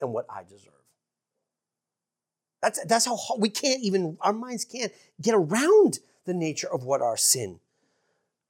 and 0.00 0.12
what 0.12 0.26
I 0.30 0.44
deserve. 0.44 0.72
That's, 2.62 2.84
that's 2.84 3.06
how 3.06 3.18
we 3.36 3.48
can't 3.48 3.82
even, 3.82 4.16
our 4.20 4.32
minds 4.32 4.64
can't 4.64 4.92
get 5.20 5.34
around 5.34 5.98
the 6.24 6.34
nature 6.34 6.72
of 6.72 6.84
what 6.84 7.02
our 7.02 7.16
sin 7.16 7.58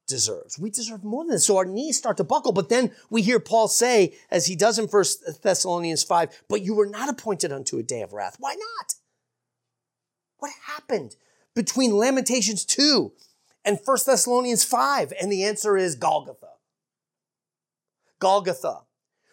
deserves. 0.08 0.58
We 0.58 0.70
deserve 0.70 1.04
more 1.04 1.22
than 1.22 1.32
this. 1.32 1.46
So 1.46 1.58
our 1.58 1.64
knees 1.64 1.96
start 1.96 2.16
to 2.16 2.24
buckle. 2.24 2.52
But 2.52 2.68
then 2.68 2.90
we 3.10 3.22
hear 3.22 3.38
Paul 3.38 3.68
say, 3.68 4.14
as 4.30 4.46
he 4.46 4.56
does 4.56 4.78
in 4.78 4.86
1 4.86 5.04
Thessalonians 5.42 6.02
5, 6.02 6.44
but 6.48 6.62
you 6.62 6.74
were 6.74 6.86
not 6.86 7.08
appointed 7.08 7.52
unto 7.52 7.78
a 7.78 7.82
day 7.84 8.02
of 8.02 8.12
wrath. 8.12 8.36
Why 8.40 8.54
not? 8.54 8.94
What 10.38 10.50
happened 10.66 11.14
between 11.54 11.96
Lamentations 11.96 12.64
2 12.64 13.12
and 13.64 13.78
1 13.84 13.98
Thessalonians 14.06 14.64
5? 14.64 15.12
And 15.20 15.30
the 15.30 15.44
answer 15.44 15.76
is 15.76 15.94
Golgotha. 15.94 16.48
Golgotha, 18.18 18.80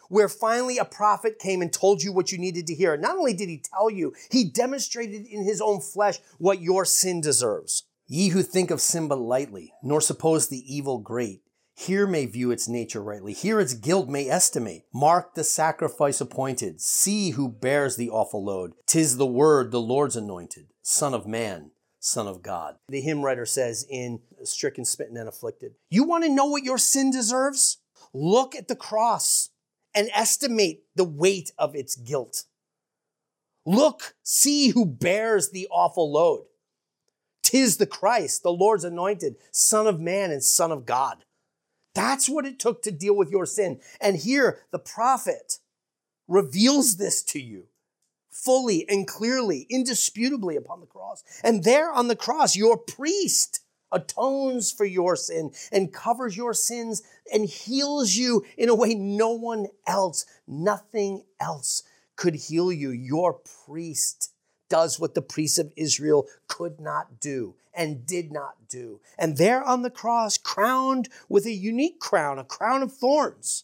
where 0.10 0.30
finally 0.30 0.78
a 0.78 0.86
prophet 0.86 1.40
came 1.40 1.62
and 1.62 1.74
told 1.74 2.04
you 2.04 2.12
what 2.14 2.32
you 2.32 2.38
needed 2.38 2.68
to 2.68 2.76
hear. 2.76 2.96
Not 2.98 3.18
only 3.18 3.34
did 3.34 3.50
he 3.50 3.58
tell 3.58 3.90
you, 3.90 4.14
he 4.30 4.44
demonstrated 4.44 5.26
in 5.26 5.44
his 5.44 5.60
own 5.60 5.82
flesh 5.82 6.20
what 6.38 6.62
your 6.62 6.86
sin 6.86 7.22
deserves. 7.22 7.85
Ye 8.08 8.30
who 8.30 8.44
think 8.44 8.70
of 8.70 8.82
sin 8.82 9.08
but 9.08 9.20
lightly, 9.20 9.74
nor 9.82 10.00
suppose 10.00 10.48
the 10.48 10.64
evil 10.74 11.00
great, 11.00 11.42
here 11.74 12.08
may 12.08 12.26
view 12.26 12.52
its 12.52 12.70
nature 12.70 13.02
rightly, 13.02 13.34
here 13.34 13.60
its 13.60 13.74
guilt 13.74 14.08
may 14.08 14.30
estimate. 14.30 14.84
Mark 14.94 15.34
the 15.34 15.44
sacrifice 15.44 16.22
appointed, 16.22 16.80
see 16.80 17.32
who 17.32 17.50
bears 17.50 17.98
the 17.98 18.10
awful 18.10 18.44
load. 18.44 18.74
Tis 18.86 19.18
the 19.18 19.26
word, 19.26 19.72
the 19.72 19.82
Lord's 19.82 20.16
anointed, 20.16 20.68
Son 20.82 21.14
of 21.14 21.28
Man, 21.28 21.72
Son 22.00 22.28
of 22.28 22.42
God. 22.42 22.76
The 22.88 23.02
hymn 23.02 23.24
writer 23.24 23.46
says 23.46 23.86
in 23.90 24.22
Stricken, 24.44 24.86
Smitten, 24.86 25.18
and 25.18 25.28
Afflicted, 25.28 25.74
You 25.90 26.04
want 26.04 26.24
to 26.24 26.30
know 26.30 26.46
what 26.46 26.64
your 26.64 26.78
sin 26.78 27.12
deserves? 27.12 27.80
Look 28.14 28.56
at 28.56 28.68
the 28.68 28.76
cross 28.76 29.50
and 29.94 30.10
estimate 30.14 30.84
the 30.96 31.04
weight 31.04 31.52
of 31.58 31.76
its 31.76 31.96
guilt. 31.96 32.44
Look, 33.66 34.16
see 34.22 34.70
who 34.70 34.86
bears 34.86 35.50
the 35.50 35.68
awful 35.72 36.12
load. 36.12 36.46
Tis 37.46 37.78
the 37.78 37.86
Christ, 37.86 38.42
the 38.42 38.52
Lord's 38.52 38.84
anointed, 38.84 39.36
Son 39.52 39.86
of 39.86 40.00
Man 40.00 40.32
and 40.32 40.44
Son 40.44 40.72
of 40.72 40.84
God. 40.84 41.24
That's 41.94 42.28
what 42.28 42.46
it 42.46 42.58
took 42.58 42.82
to 42.82 42.92
deal 42.92 43.16
with 43.16 43.30
your 43.30 43.46
sin. 43.46 43.80
And 44.02 44.18
here, 44.18 44.64
the 44.72 44.80
prophet 44.80 45.60
reveals 46.28 46.98
this 46.98 47.22
to 47.22 47.40
you 47.40 47.68
fully 48.32 48.90
and 48.90 49.08
clearly, 49.08 49.68
indisputably 49.70 50.56
upon 50.56 50.80
the 50.80 50.88
cross. 50.88 51.24
And 51.44 51.64
there 51.64 51.92
on 51.92 52.08
the 52.08 52.16
cross, 52.16 52.56
your 52.56 52.78
priest 52.78 53.60
atones 53.92 54.72
for 54.72 54.86
your 54.86 55.16
sin 55.16 55.52
and 55.72 55.94
covers 55.94 56.36
your 56.36 56.56
sins 56.56 57.04
and 57.32 57.46
heals 57.46 58.16
you 58.16 58.44
in 58.58 58.70
a 58.70 58.76
way 58.76 58.96
no 58.96 59.34
one 59.34 59.68
else, 59.86 60.26
nothing 60.48 61.24
else 61.40 61.84
could 62.16 62.34
heal 62.34 62.72
you. 62.72 62.90
Your 62.90 63.40
priest 63.66 64.32
does 64.76 65.00
what 65.00 65.16
the 65.16 65.22
priests 65.22 65.58
of 65.58 65.72
Israel 65.78 66.28
could 66.50 66.82
not 66.82 67.22
do 67.22 67.56
and 67.74 68.06
did 68.06 68.30
not 68.30 68.68
do. 68.68 69.00
And 69.18 69.38
there 69.38 69.64
on 69.64 69.84
the 69.84 69.90
cross, 69.90 70.38
crowned 70.38 71.08
with 71.30 71.46
a 71.46 71.54
unique 71.54 72.02
crown, 72.02 72.40
a 72.40 72.44
crown 72.44 72.82
of 72.82 72.92
thorns, 72.92 73.64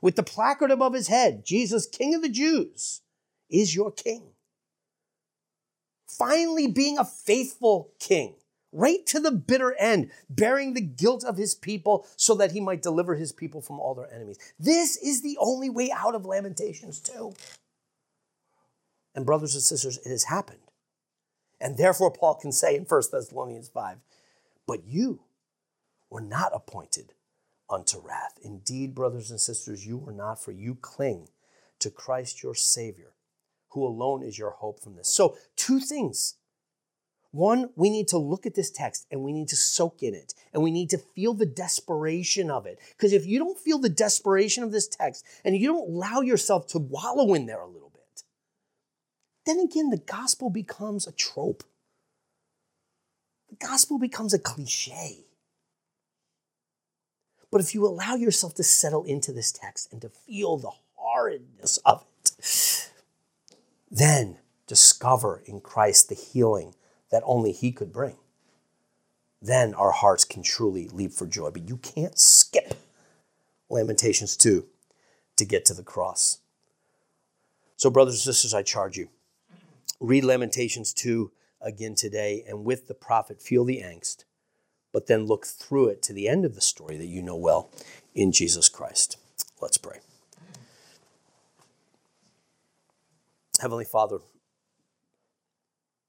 with 0.00 0.16
the 0.16 0.22
placard 0.22 0.70
above 0.70 0.94
his 0.94 1.08
head, 1.08 1.44
Jesus, 1.44 1.84
King 1.86 2.14
of 2.14 2.22
the 2.22 2.30
Jews, 2.30 3.02
is 3.50 3.74
your 3.74 3.90
king. 3.90 4.22
Finally, 6.06 6.68
being 6.68 6.96
a 6.96 7.04
faithful 7.04 7.92
king, 7.98 8.34
right 8.72 9.04
to 9.04 9.20
the 9.20 9.30
bitter 9.30 9.74
end, 9.74 10.10
bearing 10.30 10.72
the 10.72 10.80
guilt 10.80 11.22
of 11.22 11.36
his 11.36 11.54
people 11.54 12.06
so 12.16 12.34
that 12.34 12.52
he 12.52 12.60
might 12.60 12.80
deliver 12.80 13.14
his 13.14 13.30
people 13.30 13.60
from 13.60 13.78
all 13.78 13.94
their 13.94 14.10
enemies. 14.10 14.38
This 14.58 14.96
is 14.96 15.20
the 15.20 15.36
only 15.38 15.68
way 15.68 15.90
out 15.94 16.14
of 16.14 16.24
Lamentations 16.24 16.98
2. 17.00 17.34
And, 19.14 19.24
brothers 19.24 19.54
and 19.54 19.62
sisters, 19.62 19.98
it 19.98 20.10
has 20.10 20.24
happened. 20.24 20.58
And 21.60 21.76
therefore, 21.76 22.10
Paul 22.10 22.34
can 22.34 22.52
say 22.52 22.76
in 22.76 22.84
1 22.84 23.02
Thessalonians 23.12 23.68
5, 23.68 23.98
but 24.66 24.84
you 24.86 25.20
were 26.10 26.20
not 26.20 26.52
appointed 26.54 27.12
unto 27.70 27.98
wrath. 27.98 28.38
Indeed, 28.42 28.94
brothers 28.94 29.30
and 29.30 29.40
sisters, 29.40 29.86
you 29.86 29.96
were 29.96 30.12
not, 30.12 30.42
for 30.42 30.52
you 30.52 30.74
cling 30.74 31.28
to 31.80 31.90
Christ 31.90 32.42
your 32.42 32.54
Savior, 32.54 33.12
who 33.70 33.84
alone 33.84 34.22
is 34.22 34.38
your 34.38 34.50
hope 34.50 34.80
from 34.80 34.96
this. 34.96 35.08
So, 35.08 35.36
two 35.56 35.80
things. 35.80 36.36
One, 37.30 37.70
we 37.74 37.90
need 37.90 38.06
to 38.08 38.18
look 38.18 38.46
at 38.46 38.54
this 38.54 38.70
text 38.70 39.08
and 39.10 39.22
we 39.22 39.32
need 39.32 39.48
to 39.48 39.56
soak 39.56 40.04
in 40.04 40.14
it 40.14 40.34
and 40.52 40.62
we 40.62 40.70
need 40.70 40.90
to 40.90 40.98
feel 40.98 41.34
the 41.34 41.46
desperation 41.46 42.48
of 42.48 42.64
it. 42.64 42.78
Because 42.96 43.12
if 43.12 43.26
you 43.26 43.40
don't 43.40 43.58
feel 43.58 43.80
the 43.80 43.88
desperation 43.88 44.62
of 44.62 44.70
this 44.70 44.86
text 44.86 45.24
and 45.44 45.56
you 45.56 45.66
don't 45.66 45.90
allow 45.90 46.20
yourself 46.20 46.68
to 46.68 46.78
wallow 46.78 47.34
in 47.34 47.46
there 47.46 47.60
a 47.60 47.66
little, 47.66 47.83
then 49.46 49.60
again, 49.60 49.90
the 49.90 49.98
gospel 49.98 50.50
becomes 50.50 51.06
a 51.06 51.12
trope. 51.12 51.64
The 53.50 53.56
gospel 53.66 53.98
becomes 53.98 54.32
a 54.32 54.38
cliche. 54.38 55.26
But 57.50 57.60
if 57.60 57.74
you 57.74 57.86
allow 57.86 58.14
yourself 58.14 58.54
to 58.56 58.64
settle 58.64 59.04
into 59.04 59.32
this 59.32 59.52
text 59.52 59.92
and 59.92 60.00
to 60.02 60.08
feel 60.08 60.56
the 60.56 60.72
horridness 60.96 61.78
of 61.84 62.04
it, 62.24 62.90
then 63.90 64.38
discover 64.66 65.42
in 65.46 65.60
Christ 65.60 66.08
the 66.08 66.14
healing 66.14 66.74
that 67.10 67.22
only 67.24 67.52
He 67.52 67.70
could 67.70 67.92
bring. 67.92 68.16
Then 69.40 69.74
our 69.74 69.92
hearts 69.92 70.24
can 70.24 70.42
truly 70.42 70.88
leap 70.88 71.12
for 71.12 71.26
joy. 71.26 71.50
But 71.50 71.68
you 71.68 71.76
can't 71.76 72.18
skip 72.18 72.74
Lamentations 73.68 74.36
2 74.36 74.66
to 75.36 75.44
get 75.44 75.64
to 75.66 75.74
the 75.74 75.82
cross. 75.82 76.38
So, 77.76 77.90
brothers 77.90 78.14
and 78.14 78.34
sisters, 78.34 78.54
I 78.54 78.62
charge 78.62 78.96
you 78.96 79.10
read 80.00 80.24
Lamentations 80.24 80.92
2 80.92 81.30
again 81.60 81.94
today, 81.94 82.44
and 82.46 82.64
with 82.64 82.88
the 82.88 82.94
prophet, 82.94 83.40
feel 83.40 83.64
the 83.64 83.82
angst, 83.82 84.24
but 84.92 85.06
then 85.06 85.26
look 85.26 85.46
through 85.46 85.88
it 85.88 86.02
to 86.02 86.12
the 86.12 86.28
end 86.28 86.44
of 86.44 86.54
the 86.54 86.60
story 86.60 86.96
that 86.96 87.06
you 87.06 87.22
know 87.22 87.36
well 87.36 87.70
in 88.14 88.32
Jesus 88.32 88.68
Christ. 88.68 89.16
Let's 89.60 89.78
pray. 89.78 90.00
Heavenly 93.60 93.84
Father, 93.84 94.18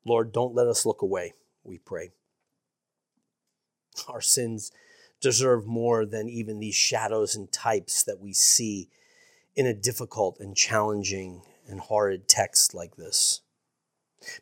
Lord, 0.04 0.32
don't 0.32 0.54
let 0.54 0.68
us 0.68 0.86
look 0.86 1.02
away, 1.02 1.34
we 1.64 1.78
pray. 1.78 2.12
Our 4.08 4.22
sins 4.22 4.72
deserve 5.22 5.66
more 5.66 6.06
than 6.06 6.28
even 6.28 6.60
these 6.60 6.76
shadows 6.76 7.36
and 7.36 7.52
types 7.52 8.04
that 8.04 8.20
we 8.20 8.34
see 8.34 8.90
in 9.56 9.66
a 9.66 9.74
difficult 9.74 10.40
and 10.40 10.56
challenging 10.56 11.42
and 11.68 11.80
horrid 11.80 12.28
text 12.28 12.74
like 12.74 12.98
this. 12.98 13.42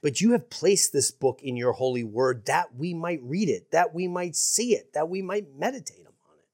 But 0.01 0.21
you 0.21 0.31
have 0.31 0.49
placed 0.49 0.93
this 0.93 1.11
book 1.11 1.41
in 1.43 1.57
your 1.57 1.73
holy 1.73 2.03
word 2.03 2.45
that 2.45 2.75
we 2.75 2.93
might 2.93 3.21
read 3.23 3.49
it, 3.49 3.71
that 3.71 3.93
we 3.93 4.07
might 4.07 4.35
see 4.35 4.73
it, 4.75 4.93
that 4.93 5.09
we 5.09 5.21
might 5.21 5.55
meditate 5.57 6.01
upon 6.01 6.37
it. 6.37 6.45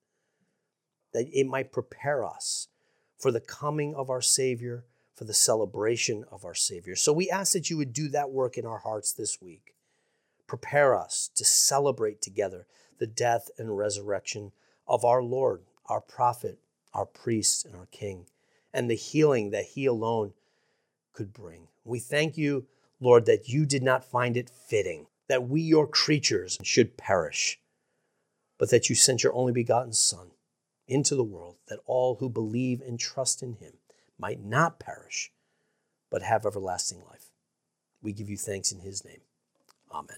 that 1.13 1.28
it 1.34 1.47
might 1.47 1.72
prepare 1.72 2.26
us 2.26 2.67
for 3.17 3.32
the 3.32 3.39
coming 3.39 3.95
of 3.95 4.09
our 4.09 4.22
Savior, 4.22 4.86
for 5.15 5.26
the 5.26 5.34
celebration 5.34 6.24
of 6.32 6.45
our 6.45 6.53
Savior. 6.55 6.95
So 6.95 7.11
we 7.11 7.30
ask 7.30 7.53
that 7.53 7.70
you 7.70 7.78
would 7.78 7.93
do 7.93 8.07
that 8.09 8.32
work 8.32 8.57
in 8.57 8.65
our 8.65 8.80
hearts 8.80 9.11
this 9.11 9.41
week. 9.41 9.76
Prepare 10.47 10.95
us 10.95 11.30
to 11.36 11.43
celebrate 11.45 12.22
together 12.22 12.65
the 12.99 13.07
death 13.07 13.49
and 13.57 13.78
resurrection 13.78 14.51
of 14.88 15.03
our 15.05 15.22
Lord, 15.22 15.61
our 15.88 16.01
prophet, 16.01 16.59
our 16.93 17.05
priest, 17.05 17.65
and 17.65 17.76
our 17.76 17.88
king, 17.88 18.26
and 18.74 18.89
the 18.89 18.95
healing 18.95 19.51
that 19.51 19.65
he 19.65 19.86
alone 19.86 20.34
could 21.13 21.34
bring. 21.34 21.67
We 21.84 21.99
thank 21.99 22.38
you, 22.38 22.65
Lord, 23.00 23.26
that 23.26 23.47
you 23.47 23.66
did 23.66 23.84
not 23.84 24.04
find 24.04 24.36
it 24.36 24.50
fitting 24.50 25.08
that 25.28 25.47
we, 25.47 25.62
your 25.62 25.88
creatures, 25.88 26.58
should 26.64 26.97
perish, 26.97 27.60
but 28.58 28.72
that 28.72 28.89
you 28.89 28.95
sent 28.95 29.24
your 29.24 29.34
only 29.34 29.54
begotten 29.54 29.93
Son 29.93 30.32
into 30.88 31.16
the 31.16 31.24
world 31.24 31.58
that 31.68 31.80
all 31.86 32.16
who 32.16 32.30
believe 32.30 32.82
and 32.82 33.00
trust 33.00 33.43
in 33.43 33.54
him 33.54 33.74
might 34.18 34.43
not 34.43 34.80
perish, 34.80 35.32
but 36.10 36.24
have 36.24 36.45
everlasting 36.45 37.04
life. 37.08 37.32
We 38.02 38.12
give 38.12 38.30
you 38.30 38.38
thanks 38.38 38.72
in 38.72 38.80
his 38.80 39.06
name. 39.06 39.22
Amen. 39.91 40.18